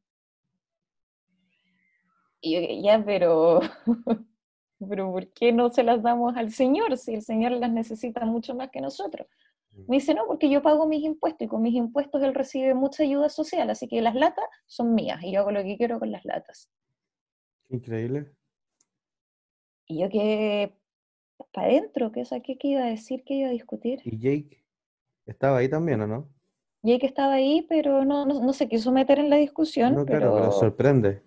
Y 2.41 2.53
yo, 2.53 2.83
ya, 2.83 3.03
pero, 3.03 3.61
pero 4.89 5.11
¿por 5.11 5.27
qué 5.33 5.51
no 5.51 5.69
se 5.69 5.83
las 5.83 6.01
damos 6.03 6.35
al 6.35 6.51
Señor 6.51 6.97
si 6.97 7.15
el 7.15 7.21
Señor 7.21 7.51
las 7.53 7.71
necesita 7.71 8.25
mucho 8.25 8.55
más 8.55 8.69
que 8.69 8.81
nosotros? 8.81 9.27
Me 9.87 9.97
dice, 9.97 10.15
no, 10.15 10.25
porque 10.25 10.49
yo 10.49 10.63
pago 10.63 10.87
mis 10.87 11.03
impuestos 11.03 11.45
y 11.45 11.47
con 11.47 11.61
mis 11.61 11.75
impuestos 11.75 12.23
él 12.23 12.33
recibe 12.33 12.73
mucha 12.73 13.03
ayuda 13.03 13.29
social, 13.29 13.69
así 13.69 13.87
que 13.87 14.01
las 14.01 14.15
latas 14.15 14.45
son 14.65 14.95
mías 14.95 15.21
y 15.21 15.33
yo 15.33 15.41
hago 15.41 15.51
lo 15.51 15.61
que 15.61 15.77
quiero 15.77 15.99
con 15.99 16.11
las 16.11 16.25
latas. 16.25 16.71
Increíble. 17.69 18.31
Y 19.85 20.01
yo 20.01 20.09
que 20.09 20.73
para 21.53 21.67
adentro, 21.67 22.11
¿qué, 22.11 22.23
¿qué, 22.41 22.67
iba 22.67 22.81
a 22.81 22.89
decir? 22.89 23.23
¿Qué 23.23 23.35
iba 23.35 23.49
a 23.49 23.51
discutir? 23.51 24.01
¿Y 24.03 24.17
Jake 24.17 24.63
estaba 25.25 25.57
ahí 25.57 25.69
también 25.69 26.01
o 26.01 26.07
no? 26.07 26.29
Jake 26.81 27.05
estaba 27.05 27.33
ahí, 27.33 27.65
pero 27.69 28.03
no, 28.03 28.25
no, 28.25 28.53
se 28.53 28.67
quiso 28.67 28.91
meter 28.91 29.19
en 29.19 29.29
la 29.29 29.35
discusión. 29.35 29.93
No, 29.93 30.05
pero... 30.05 30.19
claro, 30.19 30.35
pero 30.35 30.51
sorprende. 30.51 31.21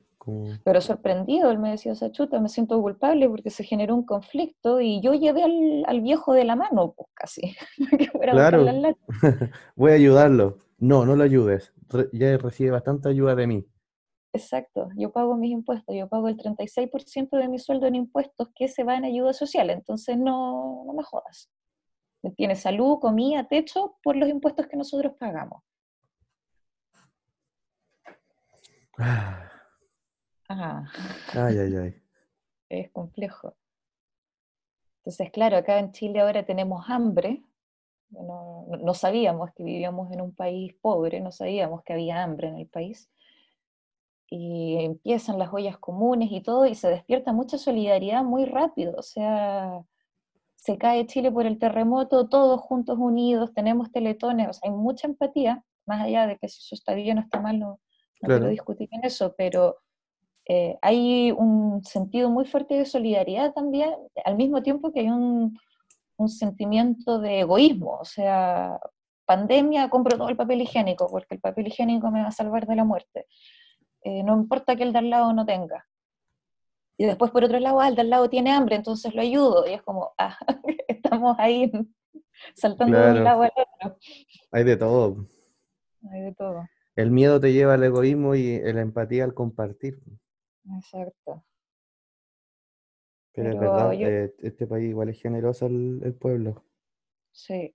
Pero 0.64 0.80
sorprendido, 0.80 1.50
él 1.50 1.58
me 1.58 1.70
decía, 1.70 1.92
o 1.92 1.94
sea, 1.94 2.12
chuta, 2.12 2.40
me 2.40 2.48
siento 2.48 2.80
culpable 2.80 3.28
porque 3.28 3.50
se 3.50 3.64
generó 3.64 3.94
un 3.94 4.04
conflicto 4.04 4.80
y 4.80 5.00
yo 5.00 5.14
llevé 5.14 5.44
al, 5.86 6.00
viejo 6.02 6.34
de 6.34 6.44
la 6.44 6.56
mano, 6.56 6.92
pues 6.96 7.08
casi. 7.14 7.54
claro, 8.20 8.64
voy 9.76 9.92
a 9.92 9.94
ayudarlo. 9.94 10.58
No, 10.78 11.04
no 11.04 11.14
lo 11.16 11.24
ayudes, 11.24 11.74
ya 12.12 12.36
recibe 12.38 12.70
bastante 12.70 13.08
ayuda 13.08 13.34
de 13.34 13.46
mí. 13.46 13.66
Exacto, 14.32 14.88
yo 14.96 15.10
pago 15.10 15.36
mis 15.36 15.50
impuestos, 15.50 15.94
yo 15.94 16.08
pago 16.08 16.28
el 16.28 16.36
36% 16.36 17.36
de 17.36 17.48
mi 17.48 17.58
sueldo 17.58 17.86
en 17.86 17.96
impuestos 17.96 18.48
que 18.54 18.68
se 18.68 18.84
va 18.84 18.96
en 18.96 19.04
ayuda 19.04 19.32
social, 19.32 19.70
entonces 19.70 20.16
no, 20.16 20.84
no 20.86 20.92
me 20.92 21.02
jodas. 21.02 21.50
Tiene 22.36 22.54
salud, 22.54 22.98
comida, 23.00 23.48
techo 23.48 23.96
por 24.02 24.16
los 24.16 24.28
impuestos 24.28 24.66
que 24.68 24.76
nosotros 24.76 25.14
pagamos. 25.18 25.62
Ah. 28.98 29.49
Ay, 31.34 31.58
ay, 31.58 31.76
ay. 31.82 31.94
Es 32.68 32.90
complejo. 32.90 33.54
Entonces, 34.98 35.30
claro, 35.30 35.56
acá 35.56 35.78
en 35.78 35.92
Chile 35.92 36.20
ahora 36.20 36.44
tenemos 36.44 36.84
hambre. 36.88 37.42
no 38.10 38.94
sabíamos 38.94 39.50
que 39.54 39.62
vivíamos 39.62 40.10
en 40.12 40.20
un 40.20 40.34
país 40.34 40.74
pobre, 40.80 41.20
no 41.20 41.30
sabíamos 41.32 41.82
que 41.84 41.92
había 41.92 42.22
hambre 42.22 42.48
en 42.48 42.58
el 42.58 42.66
país 42.66 43.10
y 44.30 44.76
empiezan 44.84 45.38
las 45.38 45.52
ollas 45.52 45.76
comunes 45.78 46.30
y 46.30 46.40
todo, 46.40 46.64
y 46.66 46.76
se 46.76 46.88
despierta 46.88 47.32
mucha 47.32 47.58
solidaridad 47.58 48.22
muy 48.22 48.44
rápido. 48.44 48.94
O 48.96 49.02
sea, 49.02 49.82
se 50.54 50.78
cae 50.78 51.06
Chile 51.06 51.32
por 51.32 51.46
el 51.46 51.58
terremoto, 51.58 52.28
todos 52.28 52.60
juntos 52.60 52.96
unidos, 52.98 53.52
tenemos 53.52 53.90
teletones, 53.90 54.48
o 54.48 54.52
sea, 54.52 54.70
hay 54.70 54.76
mucha 54.76 55.08
empatía, 55.08 55.64
más 55.86 56.02
allá 56.02 56.28
de 56.28 56.38
que 56.38 56.48
si 56.48 56.60
eso 56.60 56.76
está 56.76 56.94
bien 56.94 57.18
o 57.18 57.22
está 57.22 57.40
mal, 57.40 57.58
no, 57.58 57.80
no 58.22 58.28
quiero 58.28 58.48
discutir 58.48 58.88
en 58.92 59.04
eso, 59.04 59.34
pero 59.36 59.78
eh, 60.52 60.76
hay 60.82 61.30
un 61.30 61.84
sentido 61.84 62.28
muy 62.28 62.44
fuerte 62.44 62.74
de 62.74 62.84
solidaridad 62.84 63.52
también, 63.52 63.94
al 64.24 64.34
mismo 64.34 64.64
tiempo 64.64 64.92
que 64.92 64.98
hay 64.98 65.08
un, 65.08 65.56
un 66.16 66.28
sentimiento 66.28 67.20
de 67.20 67.42
egoísmo, 67.42 67.98
o 68.00 68.04
sea, 68.04 68.80
pandemia, 69.26 69.88
compro 69.90 70.18
todo 70.18 70.28
el 70.28 70.36
papel 70.36 70.60
higiénico, 70.60 71.06
porque 71.06 71.36
el 71.36 71.40
papel 71.40 71.68
higiénico 71.68 72.10
me 72.10 72.22
va 72.22 72.26
a 72.26 72.32
salvar 72.32 72.66
de 72.66 72.74
la 72.74 72.82
muerte. 72.82 73.26
Eh, 74.02 74.24
no 74.24 74.34
importa 74.34 74.74
que 74.74 74.82
el 74.82 74.92
de 74.92 74.98
al 74.98 75.10
lado 75.10 75.32
no 75.32 75.46
tenga. 75.46 75.86
Y 76.98 77.06
después, 77.06 77.30
por 77.30 77.44
otro 77.44 77.60
lado, 77.60 77.78
ah, 77.80 77.86
el 77.86 77.94
de 77.94 78.00
al 78.00 78.10
lado 78.10 78.28
tiene 78.28 78.50
hambre, 78.50 78.74
entonces 78.74 79.14
lo 79.14 79.22
ayudo. 79.22 79.68
Y 79.68 79.74
es 79.74 79.82
como, 79.82 80.10
ah, 80.18 80.36
estamos 80.88 81.36
ahí 81.38 81.70
saltando 82.56 82.98
de 82.98 83.12
un 83.12 83.22
lado 83.22 83.42
al 83.42 83.52
otro. 83.54 83.98
Hay 84.50 84.64
de 84.64 84.76
todo. 84.76 85.28
Hay 86.10 86.22
de 86.22 86.34
todo. 86.34 86.66
El 86.96 87.12
miedo 87.12 87.38
te 87.38 87.52
lleva 87.52 87.74
al 87.74 87.84
egoísmo 87.84 88.34
y 88.34 88.58
la 88.60 88.80
empatía 88.80 89.22
al 89.22 89.32
compartir. 89.32 90.02
Exacto. 90.76 91.44
Pero, 93.32 93.50
es 93.50 93.60
verdad, 93.60 93.92
eh, 93.94 94.34
este 94.38 94.66
país 94.66 94.90
igual 94.90 95.08
es 95.08 95.20
generoso 95.20 95.66
el, 95.66 96.00
el 96.04 96.14
pueblo. 96.14 96.64
Sí. 97.32 97.74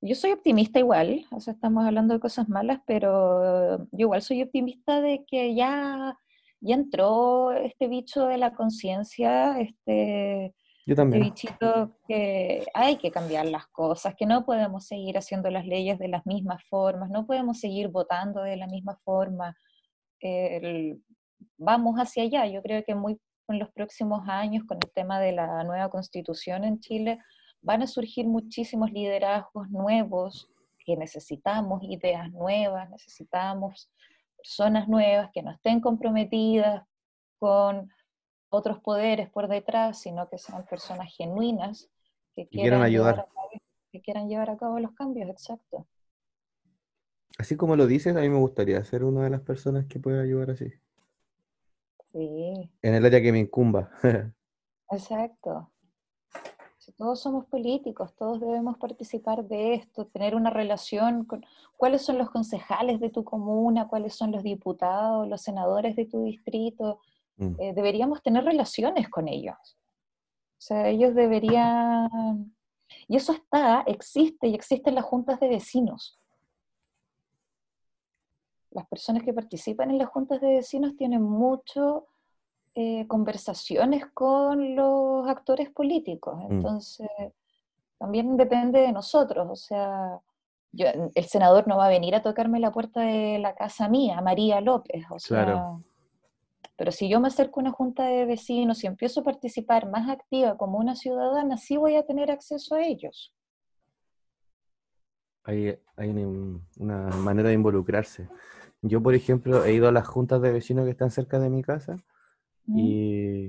Yo 0.00 0.14
soy 0.14 0.30
optimista 0.30 0.78
igual, 0.78 1.26
o 1.32 1.40
sea, 1.40 1.54
estamos 1.54 1.84
hablando 1.84 2.14
de 2.14 2.20
cosas 2.20 2.48
malas, 2.48 2.80
pero 2.86 3.78
yo 3.90 4.06
igual 4.06 4.22
soy 4.22 4.42
optimista 4.42 5.00
de 5.00 5.24
que 5.26 5.56
ya, 5.56 6.16
ya 6.60 6.74
entró 6.76 7.50
este 7.50 7.88
bicho 7.88 8.26
de 8.26 8.38
la 8.38 8.54
conciencia, 8.54 9.58
este, 9.58 10.54
yo 10.86 10.94
también. 10.94 11.24
este 11.24 11.32
bichito 11.32 11.96
que 12.06 12.64
hay 12.74 12.96
que 12.96 13.10
cambiar 13.10 13.46
las 13.46 13.66
cosas, 13.66 14.14
que 14.14 14.24
no 14.24 14.46
podemos 14.46 14.86
seguir 14.86 15.18
haciendo 15.18 15.50
las 15.50 15.66
leyes 15.66 15.98
de 15.98 16.06
las 16.06 16.24
mismas 16.26 16.62
formas, 16.68 17.10
no 17.10 17.26
podemos 17.26 17.58
seguir 17.58 17.88
votando 17.88 18.42
de 18.42 18.56
la 18.56 18.68
misma 18.68 18.96
forma. 19.04 19.56
Vamos 21.58 21.96
hacia 21.96 22.22
allá, 22.22 22.46
yo 22.46 22.62
creo 22.62 22.82
que 22.84 22.94
muy 22.94 23.20
en 23.48 23.58
los 23.58 23.70
próximos 23.70 24.28
años 24.28 24.64
con 24.66 24.78
el 24.82 24.90
tema 24.92 25.20
de 25.20 25.32
la 25.32 25.64
nueva 25.64 25.88
constitución 25.88 26.64
en 26.64 26.80
Chile, 26.80 27.18
van 27.60 27.82
a 27.82 27.86
surgir 27.86 28.26
muchísimos 28.26 28.92
liderazgos 28.92 29.68
nuevos 29.70 30.50
que 30.84 30.96
necesitamos, 30.96 31.82
ideas 31.82 32.30
nuevas, 32.32 32.88
necesitamos 32.90 33.90
personas 34.36 34.88
nuevas 34.88 35.30
que 35.32 35.42
no 35.42 35.50
estén 35.50 35.80
comprometidas 35.80 36.84
con 37.38 37.90
otros 38.50 38.80
poderes 38.80 39.28
por 39.30 39.48
detrás, 39.48 40.00
sino 40.00 40.28
que 40.28 40.38
sean 40.38 40.64
personas 40.64 41.14
genuinas 41.14 41.90
que 42.34 42.48
quieran, 42.48 42.82
ayudar. 42.82 43.26
que 43.90 44.00
quieran 44.00 44.28
llevar 44.28 44.50
a 44.50 44.56
cabo 44.56 44.78
los 44.78 44.92
cambios, 44.92 45.28
exacto. 45.28 45.86
Así 47.38 47.56
como 47.56 47.76
lo 47.76 47.86
dices, 47.86 48.16
a 48.16 48.20
mí 48.20 48.28
me 48.28 48.38
gustaría 48.38 48.82
ser 48.84 49.04
una 49.04 49.24
de 49.24 49.30
las 49.30 49.42
personas 49.42 49.86
que 49.86 50.00
pueda 50.00 50.22
ayudar 50.22 50.50
así. 50.50 50.72
Sí. 52.18 52.70
En 52.82 52.94
el 52.94 53.04
área 53.04 53.22
que 53.22 53.32
me 53.32 53.38
incumba. 53.38 53.90
Exacto 54.90 55.70
todos 56.98 57.20
somos 57.20 57.46
políticos, 57.46 58.14
todos 58.16 58.40
debemos 58.40 58.76
participar 58.76 59.44
de 59.44 59.74
esto, 59.74 60.06
tener 60.06 60.34
una 60.34 60.50
relación 60.50 61.24
con 61.24 61.44
cuáles 61.76 62.02
son 62.02 62.18
los 62.18 62.30
concejales 62.30 63.00
de 63.00 63.10
tu 63.10 63.24
comuna, 63.24 63.88
cuáles 63.88 64.14
son 64.14 64.32
los 64.32 64.42
diputados, 64.42 65.28
los 65.28 65.40
senadores 65.40 65.96
de 65.96 66.06
tu 66.06 66.24
distrito. 66.24 67.00
Mm. 67.36 67.60
Eh, 67.60 67.72
deberíamos 67.74 68.22
tener 68.22 68.44
relaciones 68.44 69.08
con 69.08 69.28
ellos. 69.28 69.56
O 69.64 70.60
sea, 70.60 70.88
ellos 70.88 71.14
deberían... 71.14 72.54
Y 73.06 73.16
eso 73.16 73.32
está, 73.32 73.82
existe 73.86 74.48
y 74.48 74.54
existen 74.54 74.94
las 74.94 75.04
juntas 75.04 75.38
de 75.40 75.48
vecinos. 75.48 76.17
Las 78.70 78.86
personas 78.86 79.22
que 79.22 79.32
participan 79.32 79.90
en 79.90 79.98
las 79.98 80.08
juntas 80.08 80.40
de 80.40 80.48
vecinos 80.48 80.96
tienen 80.96 81.22
mucho 81.22 82.06
eh, 82.74 83.06
conversaciones 83.08 84.06
con 84.14 84.76
los 84.76 85.26
actores 85.28 85.70
políticos. 85.70 86.36
Mm. 86.38 86.52
Entonces, 86.52 87.08
también 87.98 88.36
depende 88.36 88.80
de 88.80 88.92
nosotros. 88.92 89.48
O 89.50 89.56
sea, 89.56 90.20
el 90.72 91.24
senador 91.24 91.66
no 91.66 91.76
va 91.76 91.86
a 91.86 91.90
venir 91.90 92.14
a 92.14 92.22
tocarme 92.22 92.60
la 92.60 92.72
puerta 92.72 93.00
de 93.00 93.38
la 93.38 93.54
casa 93.54 93.88
mía, 93.88 94.20
María 94.20 94.60
López. 94.60 95.04
O 95.10 95.18
sea, 95.18 95.78
Pero 96.76 96.92
si 96.92 97.08
yo 97.08 97.18
me 97.18 97.28
acerco 97.28 97.58
a 97.58 97.62
una 97.62 97.72
junta 97.72 98.04
de 98.04 98.24
vecinos 98.26 98.84
y 98.84 98.86
empiezo 98.86 99.20
a 99.20 99.24
participar 99.24 99.90
más 99.90 100.08
activa 100.08 100.56
como 100.56 100.78
una 100.78 100.94
ciudadana, 100.94 101.56
sí 101.56 101.76
voy 101.76 101.96
a 101.96 102.06
tener 102.06 102.30
acceso 102.30 102.76
a 102.76 102.82
ellos. 102.82 103.32
Hay, 105.48 105.78
hay 105.96 106.10
una 106.10 107.08
manera 107.08 107.48
de 107.48 107.54
involucrarse. 107.54 108.28
Yo, 108.82 109.02
por 109.02 109.14
ejemplo, 109.14 109.64
he 109.64 109.72
ido 109.72 109.88
a 109.88 109.92
las 109.92 110.06
juntas 110.06 110.42
de 110.42 110.52
vecinos 110.52 110.84
que 110.84 110.90
están 110.90 111.10
cerca 111.10 111.38
de 111.38 111.48
mi 111.48 111.62
casa 111.62 111.96
y 112.66 113.46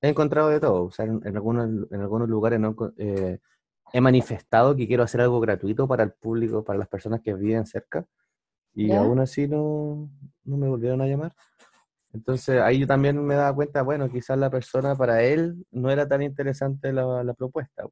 he 0.00 0.08
encontrado 0.08 0.48
de 0.48 0.60
todo. 0.60 0.84
O 0.84 0.90
sea, 0.92 1.06
en, 1.06 1.36
algunos, 1.36 1.90
en 1.90 2.00
algunos 2.00 2.28
lugares 2.28 2.60
no, 2.60 2.76
eh, 2.98 3.40
he 3.92 4.00
manifestado 4.00 4.76
que 4.76 4.86
quiero 4.86 5.02
hacer 5.02 5.20
algo 5.20 5.40
gratuito 5.40 5.88
para 5.88 6.04
el 6.04 6.12
público, 6.12 6.62
para 6.62 6.78
las 6.78 6.88
personas 6.88 7.20
que 7.20 7.34
viven 7.34 7.66
cerca, 7.66 8.06
y 8.72 8.92
aún 8.92 9.18
así 9.18 9.48
no, 9.48 10.08
no, 10.44 10.56
me 10.56 10.68
volvieron 10.68 11.00
a 11.00 11.06
llamar. 11.08 11.34
Entonces 12.12 12.60
ahí 12.60 12.78
yo 12.78 12.86
también 12.86 13.20
me 13.26 13.34
daba 13.34 13.56
cuenta, 13.56 13.82
bueno, 13.82 14.08
quizás 14.08 14.38
la 14.38 14.50
persona 14.50 14.94
para 14.94 15.24
él 15.24 15.66
no 15.72 15.90
era 15.90 16.06
tan 16.06 16.22
interesante 16.22 16.92
la, 16.92 17.24
la 17.24 17.34
propuesta. 17.34 17.88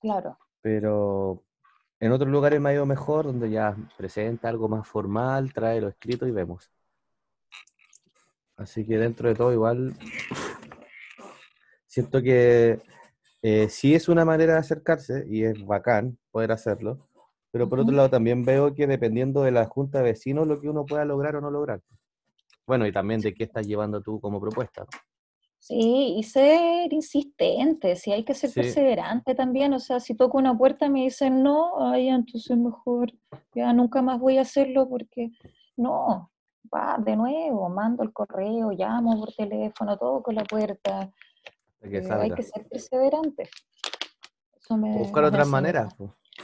Claro. 0.00 0.36
Pero 0.62 1.44
en 2.00 2.12
otros 2.12 2.30
lugares 2.30 2.60
me 2.60 2.70
ha 2.70 2.74
ido 2.74 2.86
mejor, 2.86 3.26
donde 3.26 3.50
ya 3.50 3.76
presenta 3.96 4.48
algo 4.48 4.68
más 4.68 4.88
formal, 4.88 5.52
trae 5.52 5.80
lo 5.80 5.88
escrito 5.88 6.26
y 6.26 6.30
vemos. 6.30 6.70
Así 8.56 8.86
que 8.86 8.98
dentro 8.98 9.28
de 9.28 9.34
todo 9.34 9.52
igual 9.52 9.94
siento 11.86 12.22
que 12.22 12.80
eh, 13.42 13.68
sí 13.68 13.94
es 13.94 14.08
una 14.08 14.24
manera 14.24 14.54
de 14.54 14.58
acercarse 14.60 15.26
y 15.28 15.44
es 15.44 15.64
bacán 15.64 16.18
poder 16.30 16.52
hacerlo, 16.52 17.06
pero 17.50 17.68
por 17.68 17.80
otro 17.80 17.94
lado 17.94 18.10
también 18.10 18.44
veo 18.44 18.74
que 18.74 18.86
dependiendo 18.86 19.42
de 19.42 19.50
la 19.50 19.66
junta 19.66 19.98
de 19.98 20.04
vecinos 20.04 20.46
lo 20.46 20.60
que 20.60 20.68
uno 20.68 20.86
pueda 20.86 21.04
lograr 21.04 21.36
o 21.36 21.40
no 21.40 21.50
lograr. 21.50 21.80
Bueno, 22.66 22.86
y 22.86 22.92
también 22.92 23.20
de 23.20 23.34
qué 23.34 23.44
estás 23.44 23.66
llevando 23.66 24.00
tú 24.00 24.20
como 24.20 24.40
propuesta. 24.40 24.86
Sí, 25.60 26.14
y 26.16 26.22
ser 26.22 26.90
insistente, 26.90 27.94
si 27.94 28.10
hay 28.10 28.24
que 28.24 28.34
ser 28.34 28.50
perseverante 28.50 29.34
también, 29.34 29.74
o 29.74 29.78
sea, 29.78 30.00
si 30.00 30.14
toco 30.14 30.38
una 30.38 30.56
puerta 30.56 30.86
y 30.86 30.90
me 30.90 31.02
dicen 31.02 31.42
no, 31.42 31.92
ay, 31.92 32.08
entonces 32.08 32.56
mejor, 32.56 33.12
ya 33.54 33.70
nunca 33.74 34.00
más 34.00 34.18
voy 34.18 34.38
a 34.38 34.40
hacerlo 34.40 34.88
porque 34.88 35.30
no, 35.76 36.30
va 36.74 36.96
de 36.98 37.14
nuevo, 37.14 37.68
mando 37.68 38.02
el 38.02 38.12
correo, 38.12 38.70
llamo 38.70 39.20
por 39.20 39.34
teléfono, 39.34 39.98
toco 39.98 40.32
la 40.32 40.44
puerta, 40.44 41.12
eh, 41.82 42.08
hay 42.10 42.30
que 42.30 42.42
ser 42.42 42.66
perseverante. 42.66 43.50
Buscar 44.70 45.24
otras 45.24 45.48
maneras, 45.48 45.94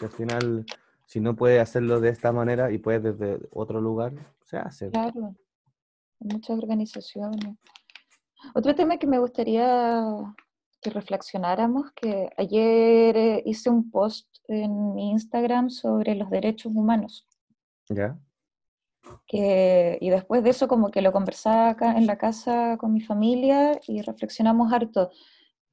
al 0.02 0.10
final, 0.10 0.66
si 1.06 1.20
no 1.20 1.34
puedes 1.34 1.62
hacerlo 1.62 2.00
de 2.00 2.10
esta 2.10 2.32
manera 2.32 2.70
y 2.70 2.76
puedes 2.76 3.02
desde 3.02 3.38
otro 3.50 3.80
lugar, 3.80 4.12
se 4.44 4.58
hace. 4.58 4.90
Claro, 4.90 5.34
muchas 6.18 6.58
organizaciones. 6.58 7.56
Otro 8.54 8.74
tema 8.74 8.98
que 8.98 9.06
me 9.06 9.18
gustaría 9.18 10.34
que 10.80 10.90
reflexionáramos, 10.90 11.92
que 11.92 12.30
ayer 12.36 13.16
eh, 13.16 13.42
hice 13.44 13.70
un 13.70 13.90
post 13.90 14.28
en 14.48 14.94
mi 14.94 15.10
Instagram 15.10 15.70
sobre 15.70 16.14
los 16.14 16.30
derechos 16.30 16.72
humanos. 16.74 17.26
¿Ya? 17.88 18.18
Que, 19.26 19.98
y 20.00 20.10
después 20.10 20.42
de 20.42 20.50
eso 20.50 20.68
como 20.68 20.90
que 20.90 21.02
lo 21.02 21.12
conversaba 21.12 21.70
acá 21.70 21.96
en 21.96 22.06
la 22.06 22.18
casa 22.18 22.76
con 22.76 22.92
mi 22.92 23.00
familia 23.00 23.80
y 23.86 24.02
reflexionamos 24.02 24.72
harto. 24.72 25.10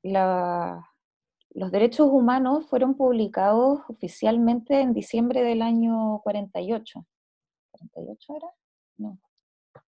los 0.02 1.72
derechos 1.72 2.08
humanos 2.12 2.66
fueron 2.68 2.96
publicados 2.96 3.82
oficialmente 3.88 4.82
en 4.82 4.94
diciembre 4.94 5.44
del 5.44 5.62
año 5.62 6.22
48. 6.24 7.06
¿48 7.72 8.36
era? 8.38 8.48
No. 8.98 9.20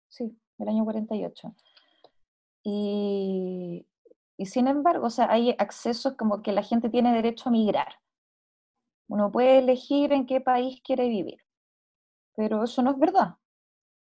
Sí, 0.08 0.36
del 0.58 0.68
año 0.68 0.84
48. 0.84 1.54
Y, 2.64 3.86
y 4.36 4.46
sin 4.46 4.66
embargo, 4.66 5.06
o 5.06 5.10
sea, 5.10 5.30
hay 5.30 5.54
accesos 5.58 6.14
como 6.16 6.42
que 6.42 6.52
la 6.52 6.62
gente 6.62 6.88
tiene 6.88 7.12
derecho 7.12 7.48
a 7.48 7.52
migrar. 7.52 8.00
Uno 9.08 9.30
puede 9.30 9.58
elegir 9.58 10.12
en 10.12 10.26
qué 10.26 10.40
país 10.40 10.80
quiere 10.82 11.08
vivir, 11.08 11.38
pero 12.34 12.64
eso 12.64 12.82
no 12.82 12.92
es 12.92 12.98
verdad, 12.98 13.34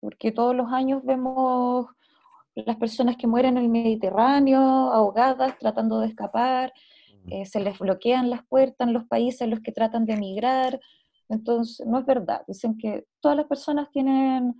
porque 0.00 0.30
todos 0.30 0.54
los 0.54 0.72
años 0.72 1.02
vemos 1.04 1.86
las 2.54 2.76
personas 2.76 3.16
que 3.16 3.26
mueren 3.26 3.56
en 3.56 3.64
el 3.64 3.68
Mediterráneo, 3.68 4.60
ahogadas, 4.60 5.58
tratando 5.58 6.00
de 6.00 6.08
escapar, 6.08 6.72
mm. 7.24 7.32
eh, 7.32 7.46
se 7.46 7.60
les 7.60 7.78
bloquean 7.78 8.30
las 8.30 8.46
puertas 8.46 8.86
en 8.86 8.94
los 8.94 9.04
países 9.04 9.42
en 9.42 9.50
los 9.50 9.60
que 9.60 9.72
tratan 9.72 10.04
de 10.04 10.14
emigrar. 10.14 10.80
Entonces, 11.28 11.86
no 11.86 11.98
es 11.98 12.06
verdad. 12.06 12.42
Dicen 12.46 12.76
que 12.76 13.06
todas 13.20 13.36
las 13.36 13.46
personas 13.46 13.90
tienen 13.90 14.54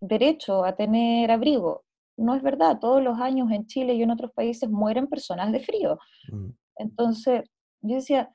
derecho 0.00 0.64
a 0.64 0.74
tener 0.74 1.30
abrigo. 1.30 1.84
No 2.20 2.34
es 2.34 2.42
verdad. 2.42 2.78
Todos 2.78 3.02
los 3.02 3.18
años 3.18 3.50
en 3.50 3.66
Chile 3.66 3.94
y 3.94 4.02
en 4.02 4.10
otros 4.10 4.30
países 4.32 4.68
mueren 4.68 5.06
personas 5.06 5.52
de 5.52 5.60
frío. 5.60 5.98
Mm. 6.30 6.50
Entonces, 6.76 7.44
yo 7.80 7.94
decía, 7.94 8.34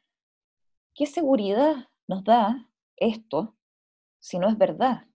¿qué 0.96 1.06
seguridad 1.06 1.88
nos 2.08 2.24
da 2.24 2.68
esto 2.96 3.56
si 4.20 4.40
no 4.40 4.50
es 4.50 4.58
verdad? 4.58 5.06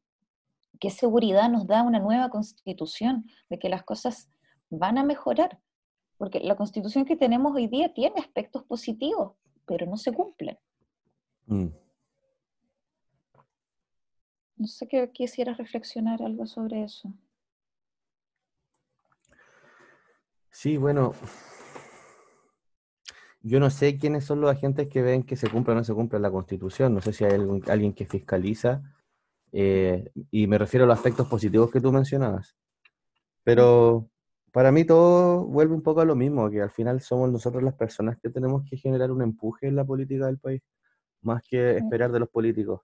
¿Qué 0.78 0.90
seguridad 0.90 1.50
nos 1.50 1.66
da 1.66 1.83
una 1.83 1.98
nueva 1.98 2.28
constitución 2.28 3.26
de 3.48 3.59
que 3.59 3.68
las 3.68 3.83
cosas 3.83 4.30
van 4.68 4.98
a 4.98 5.02
mejorar? 5.02 5.61
Porque 6.16 6.38
la 6.38 6.54
constitución 6.54 7.04
que 7.04 7.16
tenemos 7.16 7.52
hoy 7.56 7.66
día 7.66 7.92
tiene 7.92 8.20
aspectos 8.20 8.62
positivos, 8.62 9.33
pero 9.66 9.85
no 9.87 9.96
se 9.96 10.12
cumplen. 10.12 10.56
Mm. 11.46 11.70
No 14.59 14.66
sé 14.68 14.87
qué 14.87 15.11
quisieras 15.11 15.59
reflexionar 15.59 16.22
algo 16.22 16.46
sobre 16.46 16.85
eso. 16.85 17.12
Sí, 20.51 20.77
bueno, 20.77 21.15
yo 23.43 23.59
no 23.61 23.71
sé 23.71 23.97
quiénes 23.99 24.25
son 24.25 24.41
los 24.41 24.51
agentes 24.51 24.89
que 24.89 25.01
ven 25.01 25.23
que 25.23 25.37
se 25.37 25.49
cumple 25.49 25.73
o 25.73 25.77
no 25.77 25.85
se 25.85 25.95
cumple 25.95 26.19
la 26.19 26.31
constitución. 26.31 26.95
No 26.95 27.01
sé 27.01 27.13
si 27.13 27.25
hay 27.25 27.41
alguien 27.69 27.95
que 27.95 28.05
fiscaliza 28.07 28.83
eh, 29.53 30.11
y 30.31 30.47
me 30.47 30.59
refiero 30.59 30.85
a 30.85 30.89
los 30.89 30.99
aspectos 30.99 31.27
positivos 31.29 31.71
que 31.71 31.81
tú 31.81 31.93
mencionabas. 31.93 32.57
Pero 33.43 34.11
para 34.53 34.73
mí 34.73 34.85
todo 34.85 35.45
vuelve 35.47 35.75
un 35.75 35.83
poco 35.83 36.01
a 36.01 36.05
lo 36.05 36.15
mismo, 36.15 36.51
que 36.51 36.61
al 36.61 36.71
final 36.71 37.01
somos 37.01 37.31
nosotros 37.31 37.63
las 37.63 37.75
personas 37.75 38.19
que 38.23 38.31
tenemos 38.31 38.63
que 38.69 38.77
generar 38.77 39.11
un 39.11 39.23
empuje 39.23 39.69
en 39.69 39.77
la 39.77 39.85
política 39.85 40.27
del 40.27 40.39
país, 40.39 40.63
más 41.23 41.43
que 41.49 41.79
esperar 41.79 42.13
de 42.13 42.21
los 42.21 42.29
políticos. 42.29 42.83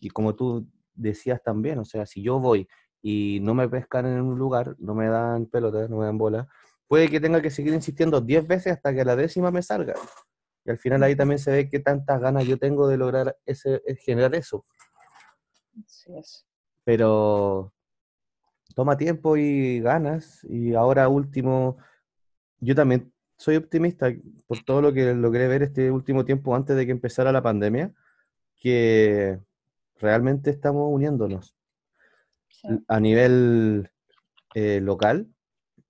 Y 0.00 0.10
como 0.10 0.34
tú 0.34 0.68
decías 0.94 1.42
también, 1.42 1.78
o 1.78 1.84
sea, 1.84 2.06
si 2.06 2.22
yo 2.22 2.38
voy 2.38 2.68
y 3.02 3.40
no 3.42 3.54
me 3.54 3.68
pescan 3.68 4.06
en 4.06 4.20
un 4.20 4.38
lugar, 4.38 4.76
no 4.78 4.94
me 4.94 5.08
dan 5.08 5.46
pelotas, 5.46 5.90
no 5.90 5.98
me 5.98 6.06
dan 6.06 6.18
bola, 6.18 6.48
puede 6.88 7.08
que 7.08 7.20
tenga 7.20 7.40
que 7.40 7.50
seguir 7.50 7.74
insistiendo 7.74 8.20
10 8.20 8.46
veces 8.46 8.72
hasta 8.72 8.92
que 8.94 9.04
la 9.04 9.14
décima 9.14 9.50
me 9.50 9.62
salga. 9.62 9.94
Y 10.64 10.70
al 10.70 10.78
final 10.78 11.02
ahí 11.02 11.14
también 11.14 11.38
se 11.38 11.50
ve 11.50 11.68
qué 11.68 11.78
tantas 11.78 12.20
ganas 12.20 12.46
yo 12.46 12.58
tengo 12.58 12.88
de 12.88 12.96
lograr 12.96 13.36
ese, 13.46 13.80
generar 14.04 14.34
eso. 14.34 14.66
Pero 16.84 17.72
toma 18.74 18.96
tiempo 18.96 19.36
y 19.36 19.80
ganas. 19.80 20.44
Y 20.44 20.74
ahora 20.74 21.08
último, 21.08 21.76
yo 22.60 22.74
también 22.74 23.12
soy 23.36 23.56
optimista 23.56 24.12
por 24.46 24.64
todo 24.64 24.82
lo 24.82 24.92
que 24.92 25.14
logré 25.14 25.46
ver 25.46 25.62
este 25.62 25.90
último 25.90 26.24
tiempo 26.24 26.54
antes 26.54 26.76
de 26.76 26.86
que 26.86 26.92
empezara 26.92 27.32
la 27.32 27.42
pandemia, 27.42 27.94
que 28.56 29.38
realmente 29.96 30.50
estamos 30.50 30.88
uniéndonos. 30.92 31.54
A 32.88 32.98
nivel 32.98 33.90
eh, 34.54 34.80
local, 34.80 35.28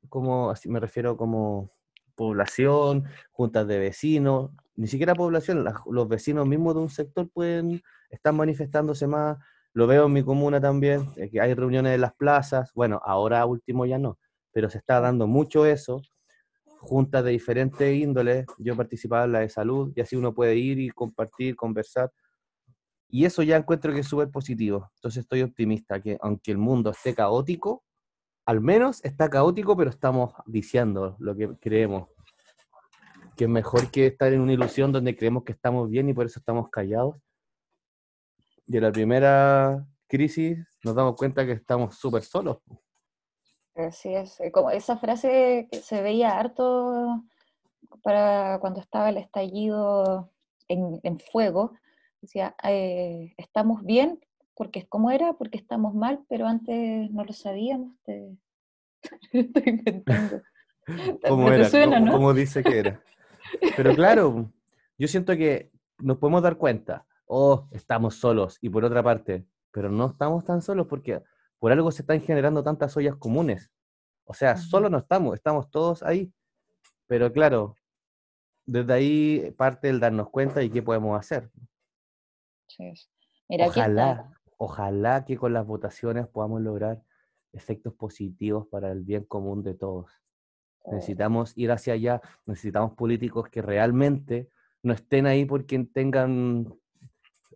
como 0.09 0.51
así 0.51 0.68
me 0.68 0.81
refiero 0.81 1.16
como 1.16 1.71
población, 2.14 3.05
juntas 3.31 3.66
de 3.66 3.79
vecinos, 3.79 4.51
ni 4.77 4.88
siquiera 4.88 5.14
población, 5.14 5.64
los 5.90 6.09
vecinos 6.09 6.47
mismos 6.47 6.75
de 6.75 6.81
un 6.81 6.90
sector 6.90 7.29
pueden 7.31 7.83
estar 8.11 8.33
manifestándose 8.33 9.07
más, 9.07 9.38
lo 9.73 9.87
veo 9.87 10.07
en 10.07 10.12
mi 10.12 10.23
comuna 10.23 10.61
también, 10.61 11.09
eh, 11.16 11.31
que 11.31 11.40
hay 11.40 11.55
reuniones 11.55 11.94
en 11.94 12.01
las 12.01 12.14
plazas, 12.14 12.73
bueno, 12.75 13.01
ahora 13.05 13.47
último 13.47 13.87
ya 13.87 13.99
no, 13.99 14.18
pero 14.53 14.68
se 14.68 14.79
está 14.79 15.01
dando 15.01 15.27
mucho 15.27 15.64
eso, 15.66 16.03
juntas 16.79 17.25
de 17.25 17.31
diferentes 17.33 17.97
índoles, 17.97 18.47
yo 18.59 18.77
participaba 18.77 19.25
en 19.25 19.33
la 19.33 19.40
de 19.40 19.49
salud 19.49 19.92
y 19.94 20.01
así 20.01 20.16
uno 20.16 20.35
puede 20.35 20.57
ir 20.57 20.79
y 20.79 20.90
compartir, 20.90 21.57
conversar. 21.57 22.12
Y 23.09 23.25
eso 23.25 23.42
ya 23.42 23.57
encuentro 23.57 23.92
que 23.92 24.01
es 24.01 24.07
súper 24.07 24.31
positivo. 24.31 24.90
Entonces 24.97 25.23
estoy 25.23 25.42
optimista 25.42 26.01
que 26.01 26.18
aunque 26.21 26.53
el 26.53 26.59
mundo 26.59 26.90
esté 26.90 27.14
caótico, 27.14 27.85
al 28.49 28.63
menos 28.63 29.05
está 29.05 29.29
caótico, 29.29 29.77
pero 29.77 29.91
estamos 29.91 30.33
diciendo 30.47 31.17
lo 31.19 31.37
que 31.37 31.55
creemos. 31.61 32.09
que 33.37 33.45
es 33.45 33.51
mejor 33.51 33.91
que 33.91 34.07
estar 34.07 34.33
en 34.33 34.41
una 34.41 34.55
ilusión 34.55 34.91
donde 34.91 35.15
creemos 35.15 35.45
que 35.45 35.53
estamos 35.53 35.91
bien 35.91 36.09
y 36.09 36.15
por 36.15 36.25
eso 36.25 36.39
estamos 36.39 36.71
callados. 36.71 37.17
Y 38.67 38.79
en 38.79 38.83
la 38.85 38.91
primera 38.91 39.87
crisis 40.07 40.67
nos 40.83 40.95
damos 40.95 41.15
cuenta 41.17 41.45
que 41.45 41.53
estamos 41.53 41.97
súper 41.97 42.23
solos. 42.23 42.57
Así 43.75 44.15
es. 44.15 44.41
Eh, 44.41 44.51
como 44.51 44.71
esa 44.71 44.97
frase 44.97 45.69
que 45.71 45.81
se 45.81 46.01
veía 46.01 46.39
harto 46.39 47.23
para 48.03 48.59
cuando 48.61 48.81
estaba 48.81 49.11
el 49.11 49.19
estallido 49.19 50.33
en, 50.69 51.21
fuego, 51.21 51.75
decía, 52.23 52.57
eh, 52.65 53.35
estamos 53.37 53.85
bien, 53.85 54.19
porque 54.59 54.87
¿cómo 54.88 55.12
era? 55.12 55.35
Porque 55.35 55.57
estamos 55.57 55.94
mal, 55.94 56.25
pero 56.29 56.49
antes 56.49 57.11
no 57.12 57.25
lo 57.25 57.33
sabíamos. 57.33 57.94
Estoy 59.33 59.62
inventando. 59.64 60.42
¿Cómo 61.29 61.51
era? 61.53 61.71
¿Cómo 62.11 62.35
dice 62.35 62.64
que 62.64 62.79
era? 62.81 63.01
Pero 63.77 63.94
claro, 63.94 64.53
yo 64.99 65.07
siento 65.07 65.37
que 65.37 65.71
nos 65.99 66.18
podemos 66.18 66.42
dar 66.42 66.57
cuenta, 66.57 67.07
oh, 67.27 67.68
estamos 67.71 68.16
solos, 68.16 68.59
y 68.61 68.68
por 68.68 68.85
otra 68.85 69.03
parte, 69.03 69.47
pero 69.71 69.90
no 69.90 70.07
estamos 70.07 70.44
tan 70.44 70.61
solos 70.61 70.88
porque 70.88 71.23
por 71.61 71.71
algo 71.71 71.92
se 71.92 72.03
están 72.03 72.21
generando 72.21 72.64
tantas 72.64 72.97
ollas 72.97 73.14
comunes. 73.16 73.71
O 74.25 74.35
sea, 74.35 74.57
solo 74.57 74.90
no 74.90 74.99
estamos, 74.99 75.35
estamos 75.35 75.71
todos 75.71 76.03
ahí. 76.03 76.33
Pero 77.07 77.33
claro, 77.33 77.77
desde 78.66 78.92
ahí 78.92 79.55
parte 79.57 79.88
el 79.88 80.01
darnos 80.01 80.31
cuenta 80.31 80.62
y 80.62 80.71
qué 80.71 80.83
podemos 80.83 81.18
hacer. 81.18 81.49
ojalá, 83.49 84.38
ojalá 84.59 85.25
que 85.25 85.37
con 85.37 85.53
las 85.53 85.66
votaciones 85.66 86.27
podamos 86.27 86.61
lograr 86.61 87.03
efectos 87.53 87.94
positivos 87.94 88.66
para 88.68 88.92
el 88.92 89.03
bien 89.03 89.25
común 89.25 89.62
de 89.62 89.75
todos. 89.75 90.11
Necesitamos 90.90 91.53
ir 91.57 91.71
hacia 91.71 91.94
allá, 91.94 92.21
necesitamos 92.47 92.92
políticos 92.94 93.49
que 93.51 93.62
realmente 93.62 94.49
no 94.83 94.92
estén 94.92 95.27
ahí 95.27 95.44
porque 95.44 95.79
tengan, 95.92 96.73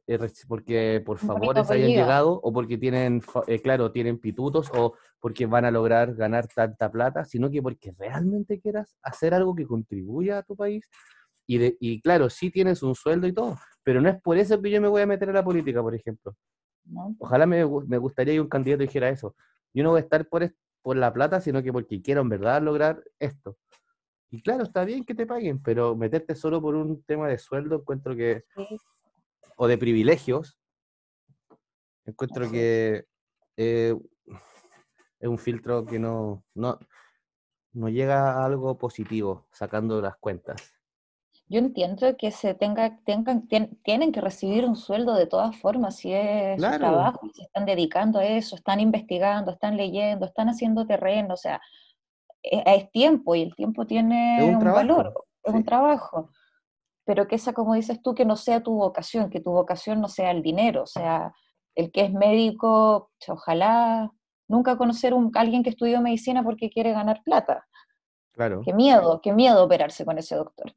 eh, 0.06 0.18
porque 0.48 1.02
por 1.04 1.18
favores 1.18 1.70
hayan 1.70 1.88
llegado 1.88 2.40
o 2.42 2.52
porque 2.52 2.78
tienen, 2.78 3.22
eh, 3.46 3.60
claro, 3.60 3.90
tienen 3.90 4.18
pitutos 4.18 4.70
o 4.74 4.94
porque 5.18 5.46
van 5.46 5.64
a 5.64 5.70
lograr 5.70 6.14
ganar 6.14 6.46
tanta 6.46 6.90
plata, 6.90 7.24
sino 7.24 7.50
que 7.50 7.62
porque 7.62 7.94
realmente 7.98 8.60
quieras 8.60 8.96
hacer 9.02 9.34
algo 9.34 9.54
que 9.54 9.66
contribuya 9.66 10.38
a 10.38 10.42
tu 10.42 10.56
país. 10.56 10.88
Y, 11.46 11.58
de, 11.58 11.76
y 11.80 12.00
claro, 12.00 12.30
sí 12.30 12.50
tienes 12.50 12.82
un 12.82 12.94
sueldo 12.94 13.26
y 13.26 13.32
todo, 13.32 13.56
pero 13.82 14.00
no 14.00 14.08
es 14.08 14.20
por 14.20 14.36
eso 14.36 14.60
que 14.60 14.70
yo 14.70 14.80
me 14.80 14.88
voy 14.88 15.02
a 15.02 15.06
meter 15.06 15.30
a 15.30 15.32
la 15.32 15.44
política, 15.44 15.82
por 15.82 15.94
ejemplo. 15.94 16.36
Ojalá 17.18 17.46
me, 17.46 17.64
me 17.86 17.98
gustaría 17.98 18.34
que 18.34 18.40
un 18.40 18.48
candidato 18.48 18.82
dijera 18.82 19.08
eso. 19.08 19.34
Yo 19.72 19.82
no 19.82 19.90
voy 19.90 19.98
a 19.98 20.02
estar 20.02 20.26
por, 20.28 20.54
por 20.82 20.96
la 20.96 21.12
plata, 21.12 21.40
sino 21.40 21.62
que 21.62 21.72
porque 21.72 22.02
quiero 22.02 22.20
en 22.20 22.28
verdad 22.28 22.62
lograr 22.62 23.02
esto. 23.18 23.58
Y 24.30 24.42
claro, 24.42 24.64
está 24.64 24.84
bien 24.84 25.04
que 25.04 25.14
te 25.14 25.26
paguen, 25.26 25.62
pero 25.62 25.94
meterte 25.94 26.34
solo 26.34 26.60
por 26.60 26.74
un 26.74 27.02
tema 27.02 27.28
de 27.28 27.38
sueldo, 27.38 27.76
encuentro 27.76 28.16
que, 28.16 28.44
o 29.56 29.66
de 29.66 29.78
privilegios, 29.78 30.58
encuentro 32.06 32.50
que 32.50 33.04
eh, 33.56 33.94
es 35.20 35.28
un 35.28 35.38
filtro 35.38 35.84
que 35.84 35.98
no, 35.98 36.44
no, 36.54 36.78
no 37.72 37.88
llega 37.90 38.32
a 38.32 38.44
algo 38.44 38.78
positivo, 38.78 39.46
sacando 39.52 40.00
las 40.00 40.16
cuentas 40.16 40.81
yo 41.52 41.58
entiendo 41.58 42.16
que 42.16 42.30
se 42.30 42.54
tenga, 42.54 42.96
tengan, 43.04 43.46
tienen 43.46 44.10
que 44.10 44.22
recibir 44.22 44.64
un 44.64 44.74
sueldo 44.74 45.14
de 45.14 45.26
todas 45.26 45.54
formas, 45.56 45.96
si 45.96 46.10
es 46.10 46.60
su 46.60 46.78
trabajo, 46.78 47.20
se 47.34 47.42
están 47.42 47.66
dedicando 47.66 48.20
a 48.20 48.24
eso, 48.24 48.56
están 48.56 48.80
investigando, 48.80 49.50
están 49.50 49.76
leyendo, 49.76 50.24
están 50.24 50.48
haciendo 50.48 50.86
terreno, 50.86 51.34
o 51.34 51.36
sea, 51.36 51.60
e, 52.42 52.62
es, 52.64 52.90
tiempo 52.90 53.34
y 53.34 53.42
el 53.42 53.54
tiempo 53.54 53.86
tiene 53.86 54.42
un, 54.42 54.64
valor, 54.64 55.12
es 55.44 55.52
un 55.52 55.62
trabajo. 55.62 56.30
Pero 57.04 57.28
que 57.28 57.34
esa, 57.34 57.52
como 57.52 57.74
dices 57.74 58.00
tú, 58.00 58.14
que 58.14 58.24
no 58.24 58.36
sea 58.36 58.62
tu 58.62 58.72
vocación, 58.72 59.28
que 59.28 59.40
tu 59.40 59.50
vocación 59.50 60.00
no 60.00 60.08
sea 60.08 60.30
el 60.30 60.40
dinero, 60.40 60.84
o 60.84 60.86
sea, 60.86 61.34
el 61.74 61.92
que 61.92 62.00
es 62.00 62.12
médico, 62.14 63.10
ojalá 63.28 64.10
nunca 64.48 64.78
conocer 64.78 65.12
a 65.12 65.40
alguien 65.40 65.62
que 65.62 65.70
estudió 65.70 66.00
medicina 66.00 66.42
porque 66.42 66.70
quiere 66.70 66.92
ganar 66.92 67.22
plata. 67.22 67.68
Claro. 68.32 68.62
Qué 68.64 68.72
miedo, 68.72 69.20
qué 69.20 69.34
miedo 69.34 69.62
operarse 69.62 70.06
con 70.06 70.16
ese 70.16 70.36
doctor. 70.36 70.74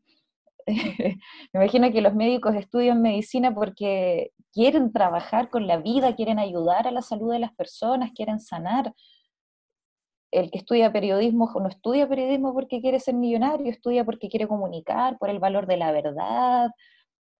me 0.68 1.20
imagino 1.54 1.92
que 1.92 2.02
los 2.02 2.16
médicos 2.16 2.56
estudian 2.56 3.02
medicina 3.02 3.54
porque 3.54 4.32
quieren 4.52 4.92
trabajar 4.92 5.50
con 5.50 5.68
la 5.68 5.78
vida, 5.78 6.16
quieren 6.16 6.40
ayudar 6.40 6.88
a 6.88 6.92
la 6.92 7.02
salud 7.02 7.32
de 7.32 7.40
las 7.40 7.54
personas, 7.54 8.12
quieren 8.14 8.40
sanar. 8.40 8.94
El 10.32 10.50
que 10.52 10.58
estudia 10.58 10.92
periodismo 10.92 11.52
no 11.60 11.68
estudia 11.68 12.10
periodismo 12.10 12.54
porque 12.54 12.82
quiere 12.82 13.00
ser 13.00 13.16
millonario, 13.16 13.70
estudia 13.70 14.04
porque 14.04 14.28
quiere 14.28 14.48
comunicar, 14.48 15.18
por 15.18 15.30
el 15.30 15.40
valor 15.40 15.68
de 15.68 15.78
la 15.78 15.92
verdad, 15.92 16.72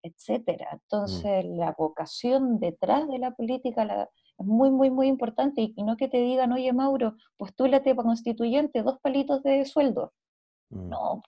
etcétera. 0.04 0.70
Mm. 0.72 0.76
Entonces, 0.76 1.46
la 1.46 1.76
vocación 1.78 2.60
detrás 2.60 3.08
de 3.08 3.20
la 3.20 3.32
política 3.32 4.08
es 4.38 4.46
muy, 4.46 4.70
muy, 4.70 4.90
muy 4.92 5.08
importante. 5.08 5.62
Y, 5.62 5.84
no 5.84 5.98
que 5.98 6.08
te 6.08 6.18
digan, 6.18 6.52
oye, 6.52 6.72
Mauro, 6.74 7.16
postúlate 7.38 7.96
para 7.96 8.08
constituyente, 8.08 8.84
dos 8.84 9.00
palitos 9.02 9.42
de 9.44 9.66
sueldo. 9.66 10.14
Mm. 10.70 10.90
No. 10.90 11.22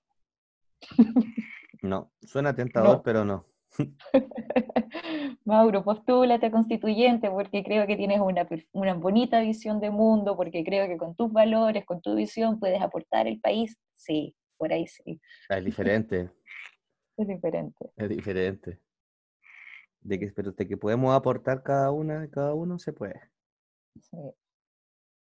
No, 1.82 2.12
suena 2.22 2.56
tentador, 2.56 3.02
pero 3.04 3.26
no. 3.26 3.46
Mauro, 5.46 5.84
postúlate 5.84 6.48
a 6.48 6.52
constituyente 6.52 7.30
porque 7.30 7.64
creo 7.64 7.86
que 7.86 7.96
tienes 7.96 8.20
una, 8.20 8.48
una, 8.72 8.94
bonita 8.96 9.40
visión 9.42 9.80
de 9.80 9.90
mundo, 9.90 10.36
porque 10.36 10.64
creo 10.64 10.88
que 10.88 10.98
con 10.98 11.16
tus 11.16 11.32
valores, 11.32 11.86
con 11.86 12.02
tu 12.02 12.16
visión 12.16 12.60
puedes 12.60 12.82
aportar 12.82 13.28
el 13.28 13.40
país. 13.40 13.78
Sí, 13.96 14.36
por 14.58 14.74
ahí 14.74 14.88
sí. 14.88 15.20
Es 15.50 15.64
diferente. 15.64 16.32
es 17.18 17.28
diferente. 17.28 17.92
Es 17.96 18.10
diferente. 18.10 18.80
De 20.02 20.20
que, 20.20 20.32
pero 20.32 20.52
de 20.52 20.68
que 20.68 20.78
podemos 20.78 21.16
aportar 21.16 21.64
cada 21.64 21.92
una, 21.92 22.30
cada 22.30 22.54
uno 22.54 22.80
se 22.80 22.94
puede. 22.94 23.20
Sí. 24.02 24.18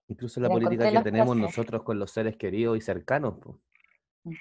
Incluso 0.07 0.39
la 0.41 0.49
política 0.49 0.91
que 0.91 1.01
tenemos 1.01 1.35
nosotros 1.35 1.83
con 1.83 1.97
los 1.97 2.11
seres 2.11 2.35
queridos 2.37 2.77
y 2.77 2.81
cercanos. 2.81 3.35
Pues. 3.41 4.37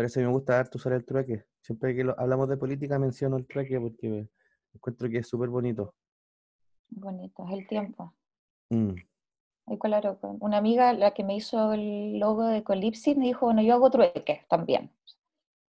Por 0.00 0.06
eso 0.06 0.18
me 0.18 0.28
gusta 0.28 0.54
darte 0.54 0.78
usar 0.78 0.94
el 0.94 1.04
trueque. 1.04 1.44
Siempre 1.60 1.94
que 1.94 2.10
hablamos 2.16 2.48
de 2.48 2.56
política 2.56 2.98
menciono 2.98 3.36
el 3.36 3.46
trueque 3.46 3.78
porque 3.78 4.30
encuentro 4.72 5.10
que 5.10 5.18
es 5.18 5.28
súper 5.28 5.50
bonito. 5.50 5.94
Bonito, 6.88 7.46
es 7.46 7.58
el 7.58 7.68
tiempo. 7.68 8.14
Mm. 8.70 8.94
claro, 9.78 10.18
una 10.40 10.56
amiga, 10.56 10.94
la 10.94 11.10
que 11.10 11.22
me 11.22 11.36
hizo 11.36 11.74
el 11.74 12.18
logo 12.18 12.46
de 12.46 12.64
Colipsis, 12.64 13.14
me 13.14 13.26
dijo, 13.26 13.44
bueno, 13.44 13.60
yo 13.60 13.74
hago 13.74 13.90
trueque 13.90 14.46
también. 14.48 14.90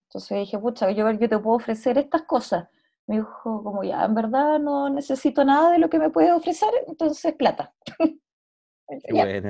Entonces 0.04 0.38
dije, 0.38 0.60
pucha, 0.60 0.92
yo, 0.92 1.10
yo 1.10 1.28
te 1.28 1.38
puedo 1.40 1.56
ofrecer 1.56 1.98
estas 1.98 2.22
cosas. 2.22 2.68
Me 3.08 3.16
dijo, 3.16 3.64
como 3.64 3.82
ya, 3.82 4.04
en 4.04 4.14
verdad 4.14 4.60
no 4.60 4.88
necesito 4.90 5.44
nada 5.44 5.72
de 5.72 5.80
lo 5.80 5.90
que 5.90 5.98
me 5.98 6.10
puedes 6.10 6.30
ofrecer, 6.30 6.70
entonces 6.86 7.34
plata. 7.34 7.74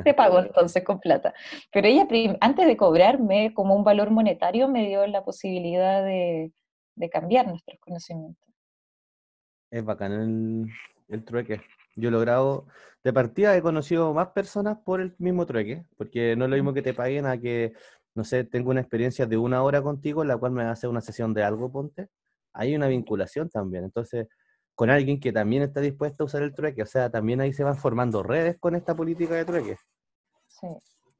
te 0.05 0.14
pago 0.14 0.40
entonces 0.40 0.85
con 0.85 1.00
plata. 1.00 1.35
Pero 1.72 1.88
ella, 1.88 2.07
antes 2.40 2.66
de 2.66 2.76
cobrarme 2.76 3.53
como 3.55 3.74
un 3.74 3.85
valor 3.85 4.11
monetario, 4.11 4.68
me 4.68 4.87
dio 4.87 5.07
la 5.07 5.24
posibilidad 5.24 6.05
de, 6.05 6.53
cambiar 7.11 7.48
nuestros 7.48 7.79
conocimientos. 7.81 8.46
Es 9.70 9.85
bacán 9.85 10.12
el, 10.12 10.66
el 11.09 11.24
trueque. 11.24 11.61
Yo 11.96 12.09
he 12.09 12.12
logrado, 12.12 12.66
de 13.03 13.12
partida 13.12 13.57
he 13.57 13.62
conocido 13.62 14.12
más 14.14 14.29
personas 14.29 14.79
por 14.85 15.00
el 15.00 15.14
mismo 15.18 15.46
trueque, 15.46 15.85
porque 15.96 16.37
no 16.37 16.44
es 16.44 16.50
lo 16.50 16.57
mismo 16.57 16.72
que 16.72 16.83
te 16.83 16.94
paguen 16.94 17.26
a 17.26 17.38
que, 17.38 17.72
no 18.14 18.24
sé, 18.24 18.44
tengo 18.44 18.70
una 18.70 18.81
experiencia 18.81 19.26
de 19.26 19.37
una 19.37 19.62
hora 19.62 19.83
contigo, 19.83 20.22
en 20.22 20.29
la 20.29 20.37
cual 20.37 20.53
me 20.53 20.64
hace 20.64 20.88
una 20.88 21.00
sesión 21.00 21.35
de 21.35 21.42
algo, 21.42 21.70
ponte. 21.70 22.09
Hay 22.53 22.74
una 22.74 22.88
vinculación 22.88 23.48
también. 23.48 23.85
Entonces, 23.85 24.26
con 24.81 24.88
alguien 24.88 25.21
que 25.21 25.31
también 25.31 25.62
está 25.62 25.83
dispuesto 25.83 26.25
a 26.25 26.27
usar 26.27 26.40
el 26.40 26.55
trueque. 26.55 26.83
O 26.83 26.87
sea, 26.87 27.11
también 27.11 27.38
ahí 27.42 27.52
se 27.52 27.63
van 27.63 27.77
formando 27.77 28.23
redes 28.23 28.57
con 28.59 28.75
esta 28.75 28.96
política 28.96 29.35
de 29.35 29.44
trueque. 29.44 29.77
Sí. 30.48 30.69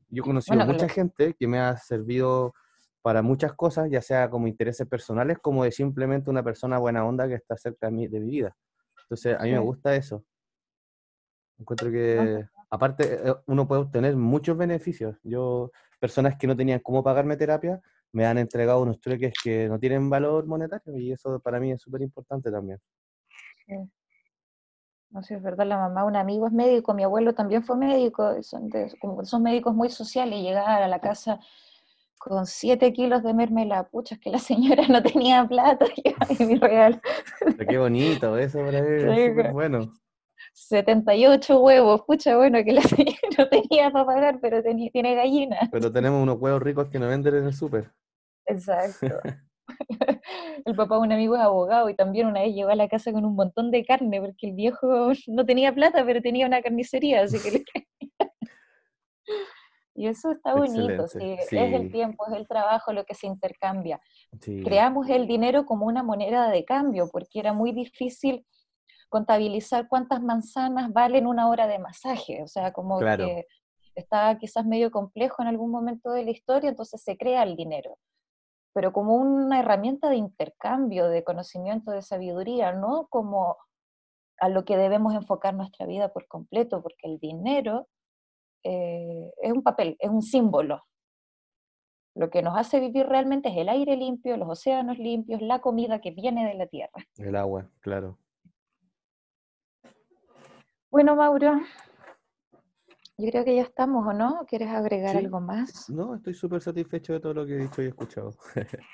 Yo 0.09 0.23
he 0.23 0.27
conocido 0.27 0.65
mucha 0.65 0.89
gente 0.89 1.35
que 1.39 1.47
me 1.47 1.59
ha 1.59 1.77
servido 1.77 2.55
para 3.03 3.21
muchas 3.21 3.53
cosas, 3.53 3.91
ya 3.91 4.01
sea 4.01 4.31
como 4.31 4.47
intereses 4.47 4.89
personales, 4.89 5.37
como 5.41 5.63
de 5.65 5.73
simplemente 5.73 6.31
una 6.31 6.43
persona 6.43 6.79
buena 6.79 7.05
onda 7.05 7.29
que 7.29 7.35
está 7.35 7.55
cerca 7.59 7.89
de 7.89 7.93
mi, 7.93 8.09
de 8.09 8.21
mi 8.21 8.31
vida. 8.31 8.57
Entonces, 9.03 9.37
a 9.39 9.43
mí 9.43 9.51
me 9.51 9.59
gusta 9.59 9.95
eso. 9.95 10.25
Encuentro 11.59 11.91
que, 11.91 12.47
aparte, 12.71 13.29
eh, 13.29 13.35
uno 13.45 13.69
puede 13.69 13.83
obtener 13.83 14.17
muchos 14.17 14.57
beneficios. 14.57 15.19
Yo, 15.23 15.71
personas 15.99 16.39
que 16.39 16.47
no 16.47 16.57
tenían 16.57 16.81
cómo 16.81 17.05
pagarme 17.05 17.37
terapia, 17.37 17.79
me 18.11 18.25
han 18.25 18.39
entregado 18.39 18.81
unos 18.81 18.99
trueques 19.03 19.35
que 19.45 19.69
no 19.69 19.79
tienen 19.79 20.09
valor 20.09 20.47
monetario 20.47 20.97
y 20.97 21.13
eso 21.13 21.39
para 21.41 21.61
mí 21.61 21.73
es 21.73 21.83
súper 21.83 22.01
importante 22.01 22.51
también. 22.51 22.81
No 25.11 25.23
sé, 25.23 25.35
es 25.35 25.43
verdad, 25.43 25.67
la 25.67 25.77
mamá, 25.77 26.05
un 26.05 26.15
amigo 26.15 26.47
es 26.47 26.53
médico, 26.53 26.95
mi 26.95 27.03
abuelo 27.03 27.35
también 27.35 27.65
fue 27.65 27.77
médico, 27.77 28.41
son, 28.43 28.71
son 29.25 29.43
médicos 29.43 29.75
muy 29.75 29.91
sociales, 29.91 30.41
llegar 30.41 30.83
a 30.83 30.89
la 30.89 31.01
casa 31.01 31.41
con 32.21 32.47
siete 32.47 32.93
kilos 32.93 33.23
de 33.23 33.33
mermelada, 33.35 33.89
pucha, 33.89 34.15
es 34.15 34.21
que 34.21 34.31
la 34.31 34.39
señora 34.39 34.87
no 34.89 35.03
tenía 35.03 35.45
plata, 35.47 35.87
y 36.39 36.45
mi 36.45 36.57
regalo. 36.57 37.01
qué 37.69 37.79
bonito, 37.79 38.37
eso 38.39 38.59
para 38.59 38.83
bueno. 39.53 39.93
78 40.53 41.61
huevos, 41.61 42.03
pucha, 42.07 42.37
bueno, 42.37 42.63
que 42.65 42.73
la 42.73 42.83
señora 42.83 43.19
no 43.39 43.49
tenía 43.49 43.91
para 43.91 44.07
pagar, 44.07 44.39
pero 44.41 44.63
tenía, 44.63 44.91
tiene 44.91 45.15
gallina. 45.15 45.57
Pero 45.73 45.91
tenemos 45.91 46.23
unos 46.23 46.39
huevos 46.39 46.63
ricos 46.63 46.89
que 46.89 46.99
no 46.99 47.09
venden 47.09 47.37
en 47.37 47.47
el 47.47 47.55
súper. 47.55 47.91
Exacto. 48.47 49.21
el 50.65 50.75
papá 50.75 50.97
de 50.97 51.01
un 51.03 51.13
amigo 51.13 51.37
es 51.37 51.43
abogado 51.43 51.89
y 51.89 51.95
también 51.95 52.27
una 52.27 52.41
vez 52.41 52.55
llegó 52.55 52.71
a 52.71 52.77
la 52.77 52.89
casa 52.89 53.13
con 53.13 53.25
un 53.25 53.35
montón 53.35 53.71
de 53.71 53.85
carne 53.85 54.21
porque 54.21 54.49
el 54.49 54.55
viejo 54.55 55.13
no 55.29 55.47
tenía 55.47 55.75
plata, 55.75 56.05
pero 56.05 56.21
tenía 56.21 56.47
una 56.47 56.63
carnicería, 56.63 57.23
así 57.23 57.39
que 57.39 57.65
Y 59.95 60.07
eso 60.07 60.31
está 60.31 60.55
bonito, 60.55 61.09
sí, 61.09 61.37
es 61.39 61.53
el 61.53 61.93
tiempo, 61.93 62.25
es 62.27 62.33
el 62.33 62.49
trabajo 62.49 62.91
lo 62.91 63.05
que 63.05 63.15
se 63.15 63.27
intercambia. 63.27 64.01
Creamos 64.65 65.11
el 65.11 65.27
dinero 65.27 65.67
como 65.67 65.85
una 65.85 66.03
moneda 66.03 66.49
de 66.49 66.65
cambio, 66.65 67.11
porque 67.13 67.39
era 67.39 67.53
muy 67.53 67.73
difícil 67.73 68.47
contabilizar 69.11 69.89
cuántas 69.89 70.23
manzanas 70.23 70.91
valen 70.91 71.27
una 71.27 71.51
hora 71.51 71.67
de 71.67 71.79
masaje, 71.79 72.43
o 72.43 72.47
sea, 72.47 72.73
como 72.73 72.99
que 72.99 73.47
estaba 73.95 74.39
quizás 74.39 74.65
medio 74.65 74.91
complejo 74.91 75.43
en 75.43 75.49
algún 75.49 75.71
momento 75.71 76.13
de 76.13 76.25
la 76.25 76.31
historia, 76.31 76.71
entonces 76.71 77.03
se 77.03 77.19
crea 77.19 77.43
el 77.43 77.57
dinero, 77.57 77.99
pero 78.73 78.93
como 78.93 79.15
una 79.15 79.61
herramienta 79.61 80.09
de 80.09 80.17
intercambio, 80.17 81.09
de 81.09 81.25
conocimiento, 81.25 81.91
de 81.91 82.03
sabiduría, 82.03 82.73
no 82.73 83.07
como 83.09 83.57
a 84.39 84.49
lo 84.49 84.65
que 84.65 84.77
debemos 84.77 85.15
enfocar 85.15 85.55
nuestra 85.55 85.87
vida 85.87 86.13
por 86.13 86.27
completo, 86.27 86.83
porque 86.83 87.09
el 87.09 87.19
dinero 87.19 87.89
eh, 88.65 89.33
es 89.43 89.53
un 89.53 89.63
papel, 89.63 89.97
es 89.99 90.11
un 90.11 90.23
símbolo. 90.23 90.85
Lo 92.15 92.31
que 92.31 92.43
nos 92.43 92.57
hace 92.57 92.81
vivir 92.81 93.07
realmente 93.07 93.51
es 93.51 93.57
el 93.57 93.69
aire 93.69 93.97
limpio, 93.97 94.37
los 94.37 94.49
océanos 94.49 94.99
limpios, 94.99 95.41
la 95.43 95.61
comida 95.61 96.01
que 96.01 96.11
viene 96.11 96.47
de 96.47 96.55
la 96.55 96.67
tierra. 96.67 97.07
El 97.17 97.37
agua, 97.37 97.71
claro. 97.81 98.19
Bueno, 100.91 101.15
Mauro, 101.15 101.61
yo 103.21 103.31
creo 103.31 103.45
que 103.45 103.57
ya 103.57 103.63
estamos, 103.63 104.07
¿o 104.07 104.13
no? 104.13 104.45
¿Quieres 104.47 104.69
agregar 104.69 105.17
algo 105.17 105.41
más? 105.41 105.89
No, 105.91 106.15
estoy 106.15 106.35
súper 106.35 106.61
satisfecho 106.61 107.13
de 107.13 107.21
todo 107.21 107.35
lo 107.35 107.47
que 107.47 107.55
he 107.55 107.59
dicho 107.59 107.83
y 107.83 107.87
escuchado. 107.87 108.35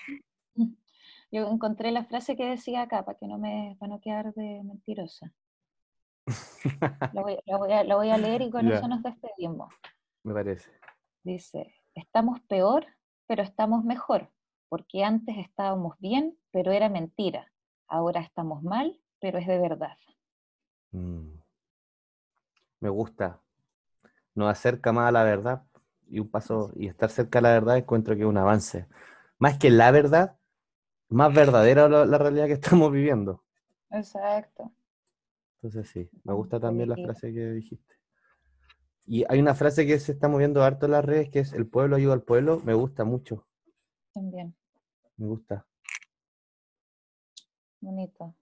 yo 1.30 1.46
encontré 1.48 1.92
la 1.92 2.04
frase 2.04 2.36
que 2.36 2.46
decía 2.46 2.82
acá, 2.82 3.04
para 3.04 3.16
que 3.16 3.26
no 3.26 3.38
me, 3.38 3.76
para 3.78 3.90
no 3.94 4.00
quedar 4.00 4.34
de 4.34 4.62
mentirosa. 4.64 5.32
Lo 7.12 7.22
voy, 7.22 8.10
a, 8.10 8.18
leer 8.18 8.42
y 8.42 8.50
con 8.50 8.66
eso 8.66 8.88
nos 8.88 9.02
despedimos. 9.02 9.72
Me 10.24 10.34
parece. 10.34 10.72
Dice, 11.22 11.74
estamos 11.94 12.40
peor, 12.40 12.86
pero 13.26 13.42
estamos 13.42 13.84
mejor, 13.84 14.32
porque 14.68 15.04
antes 15.04 15.36
estábamos 15.38 15.96
bien, 15.98 16.36
pero 16.50 16.72
era 16.72 16.88
mentira. 16.88 17.52
Ahora 17.86 18.20
estamos 18.20 18.62
mal, 18.64 19.00
pero 19.20 19.38
es 19.38 19.46
de 19.46 19.58
verdad. 19.58 19.96
Mm. 20.90 21.36
Me 22.80 22.88
gusta. 22.88 23.40
Nos 24.36 24.48
acerca 24.48 24.92
más 24.92 25.08
a 25.08 25.12
la 25.12 25.24
verdad 25.24 25.64
y 26.08 26.20
un 26.20 26.30
paso 26.30 26.70
y 26.76 26.86
estar 26.86 27.10
cerca 27.10 27.40
de 27.40 27.42
la 27.42 27.52
verdad 27.52 27.76
encuentro 27.76 28.14
que 28.14 28.22
es 28.22 28.28
un 28.28 28.38
avance. 28.38 28.86
Más 29.38 29.58
que 29.58 29.70
la 29.70 29.90
verdad, 29.90 30.36
más 31.08 31.34
verdadera 31.34 31.88
la 31.88 32.18
realidad 32.18 32.46
que 32.46 32.52
estamos 32.52 32.92
viviendo. 32.92 33.42
Exacto. 33.90 34.72
Entonces 35.56 35.88
sí, 35.90 36.08
me 36.22 36.34
gusta 36.34 36.60
también 36.60 36.88
la 36.88 36.96
frase 36.96 37.32
que 37.32 37.50
dijiste. 37.50 37.96
Y 39.06 39.24
hay 39.28 39.40
una 39.40 39.54
frase 39.54 39.86
que 39.86 39.98
se 39.98 40.12
está 40.12 40.28
moviendo 40.28 40.62
harto 40.62 40.86
en 40.86 40.92
las 40.92 41.04
redes 41.04 41.30
que 41.30 41.38
es 41.40 41.52
el 41.52 41.66
pueblo 41.66 41.96
ayuda 41.96 42.14
al 42.14 42.22
pueblo, 42.22 42.60
me 42.64 42.74
gusta 42.74 43.04
mucho. 43.04 43.46
También. 44.12 44.54
Me 45.16 45.26
gusta. 45.26 45.66
Bonito. 47.80 48.34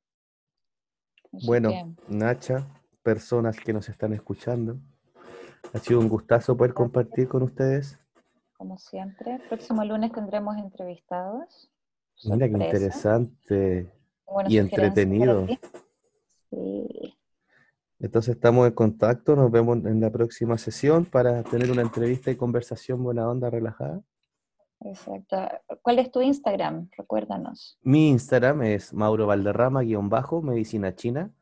bueno, 1.45 1.71
Nacha, 2.09 2.67
personas 3.03 3.59
que 3.61 3.73
nos 3.73 3.89
están 3.89 4.15
escuchando, 4.15 4.81
ha 5.73 5.79
sido 5.79 6.01
un 6.01 6.09
gustazo 6.09 6.57
poder 6.57 6.75
compartir 6.75 7.29
con 7.29 7.43
ustedes. 7.43 7.99
Como 8.57 8.79
siempre, 8.79 9.35
el 9.35 9.43
próximo 9.49 9.85
lunes 9.85 10.13
tendremos 10.13 10.57
entrevistados. 10.57 11.71
Mira 12.25 12.49
qué 12.49 12.65
interesante 12.65 13.93
y 14.49 14.59
entretenido. 14.59 15.47
Entonces 17.99 18.35
estamos 18.35 18.67
en 18.67 18.75
contacto, 18.75 19.35
nos 19.35 19.51
vemos 19.51 19.79
en 19.85 20.01
la 20.01 20.11
próxima 20.11 20.59
sesión 20.59 21.05
para 21.05 21.43
tener 21.43 21.71
una 21.71 21.83
entrevista 21.83 22.31
y 22.31 22.37
conversación 22.37 23.03
buena 23.03 23.29
onda, 23.29 23.51
relajada. 23.51 24.03
Exacto. 24.81 25.37
¿Cuál 25.81 25.99
es 25.99 26.11
tu 26.11 26.21
Instagram? 26.21 26.91
Recuérdanos. 26.97 27.79
Mi 27.83 28.11
Instagram 28.11 28.63
es 28.63 28.93
Mauro 28.93 29.27
Valderrama-bajo, 29.27 30.43
medicina 30.43 30.95
china. 30.95 31.33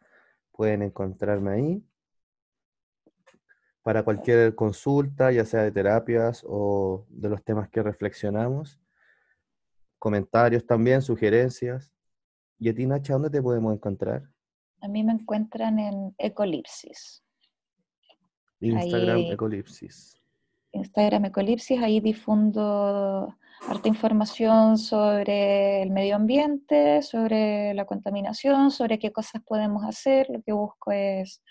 Pueden 0.53 0.83
encontrarme 0.83 1.51
ahí. 1.51 1.85
Para 3.83 4.05
cualquier 4.05 4.55
consulta, 4.55 5.33
ya 5.33 5.45
sea 5.45 5.63
de 5.63 5.73
terapias 5.73 6.45
o 6.47 7.05
de 7.09 7.29
los 7.29 7.43
temas 7.43 7.69
que 7.69 7.83
reflexionamos. 7.83 8.81
Comentarios 9.99 10.67
también, 10.67 11.03
sugerencias. 11.03 11.93
¿Y 12.59 12.69
a 12.69 12.75
ti, 12.75 12.87
Nacha, 12.87 13.15
dónde 13.15 13.31
te 13.31 13.43
podemos 13.43 13.75
encontrar? 13.75 14.29
A 14.81 14.89
mí 14.89 15.03
me 15.03 15.13
encuentran 15.13 15.79
en 15.79 16.15
Ecolipsis. 16.19 17.23
Instagram 18.61 19.19
Ecolipsis. 19.33 20.17
Instagram 20.73 21.27
Ecolipsis, 21.27 21.81
ahí 21.83 22.01
difundo 22.01 23.37
harta 23.69 23.89
información 23.89 24.79
sobre 24.79 25.83
el 25.83 25.91
medio 25.91 26.17
ambiente, 26.17 27.03
sobre 27.03 27.75
la 27.75 27.85
contaminación, 27.85 28.71
sobre 28.71 28.99
qué 28.99 29.13
cosas 29.13 29.43
podemos 29.45 29.85
hacer. 29.85 30.29
Lo 30.31 30.43
que 30.43 30.53
busco 30.53 30.93
es 30.93 31.43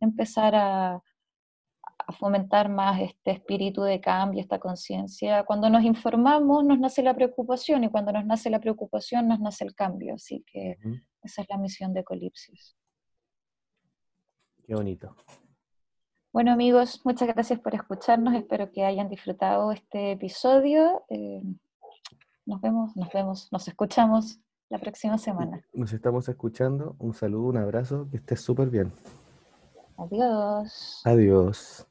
empezar 0.00 0.54
a, 0.54 1.02
a 2.10 2.12
fomentar 2.12 2.68
más 2.68 3.00
este 3.00 3.32
espíritu 3.32 3.82
de 3.82 4.00
cambio, 4.00 4.40
esta 4.40 4.58
conciencia. 4.58 5.44
Cuando 5.44 5.70
nos 5.70 5.84
informamos 5.84 6.64
nos 6.64 6.78
nace 6.78 7.02
la 7.02 7.14
preocupación 7.14 7.84
y 7.84 7.90
cuando 7.90 8.12
nos 8.12 8.24
nace 8.26 8.50
la 8.50 8.60
preocupación 8.60 9.28
nos 9.28 9.40
nace 9.40 9.64
el 9.64 9.74
cambio. 9.74 10.14
Así 10.14 10.44
que 10.46 10.78
esa 11.22 11.42
es 11.42 11.48
la 11.48 11.58
misión 11.58 11.92
de 11.92 12.00
Ecolipsis. 12.00 12.76
Qué 14.64 14.74
bonito. 14.74 15.16
Bueno 16.32 16.52
amigos, 16.52 17.00
muchas 17.04 17.28
gracias 17.28 17.58
por 17.58 17.74
escucharnos. 17.74 18.34
Espero 18.34 18.70
que 18.70 18.84
hayan 18.84 19.08
disfrutado 19.08 19.72
este 19.72 20.12
episodio. 20.12 21.02
Eh, 21.08 21.42
nos 22.46 22.60
vemos, 22.60 22.96
nos 22.96 23.12
vemos, 23.12 23.48
nos 23.50 23.66
escuchamos 23.66 24.40
la 24.68 24.78
próxima 24.78 25.18
semana. 25.18 25.60
Nos 25.72 25.92
estamos 25.92 26.28
escuchando. 26.28 26.94
Un 26.98 27.14
saludo, 27.14 27.48
un 27.48 27.56
abrazo, 27.56 28.08
que 28.10 28.18
estés 28.18 28.40
súper 28.40 28.70
bien. 28.70 28.92
Adiós. 29.96 31.02
Adiós. 31.04 31.89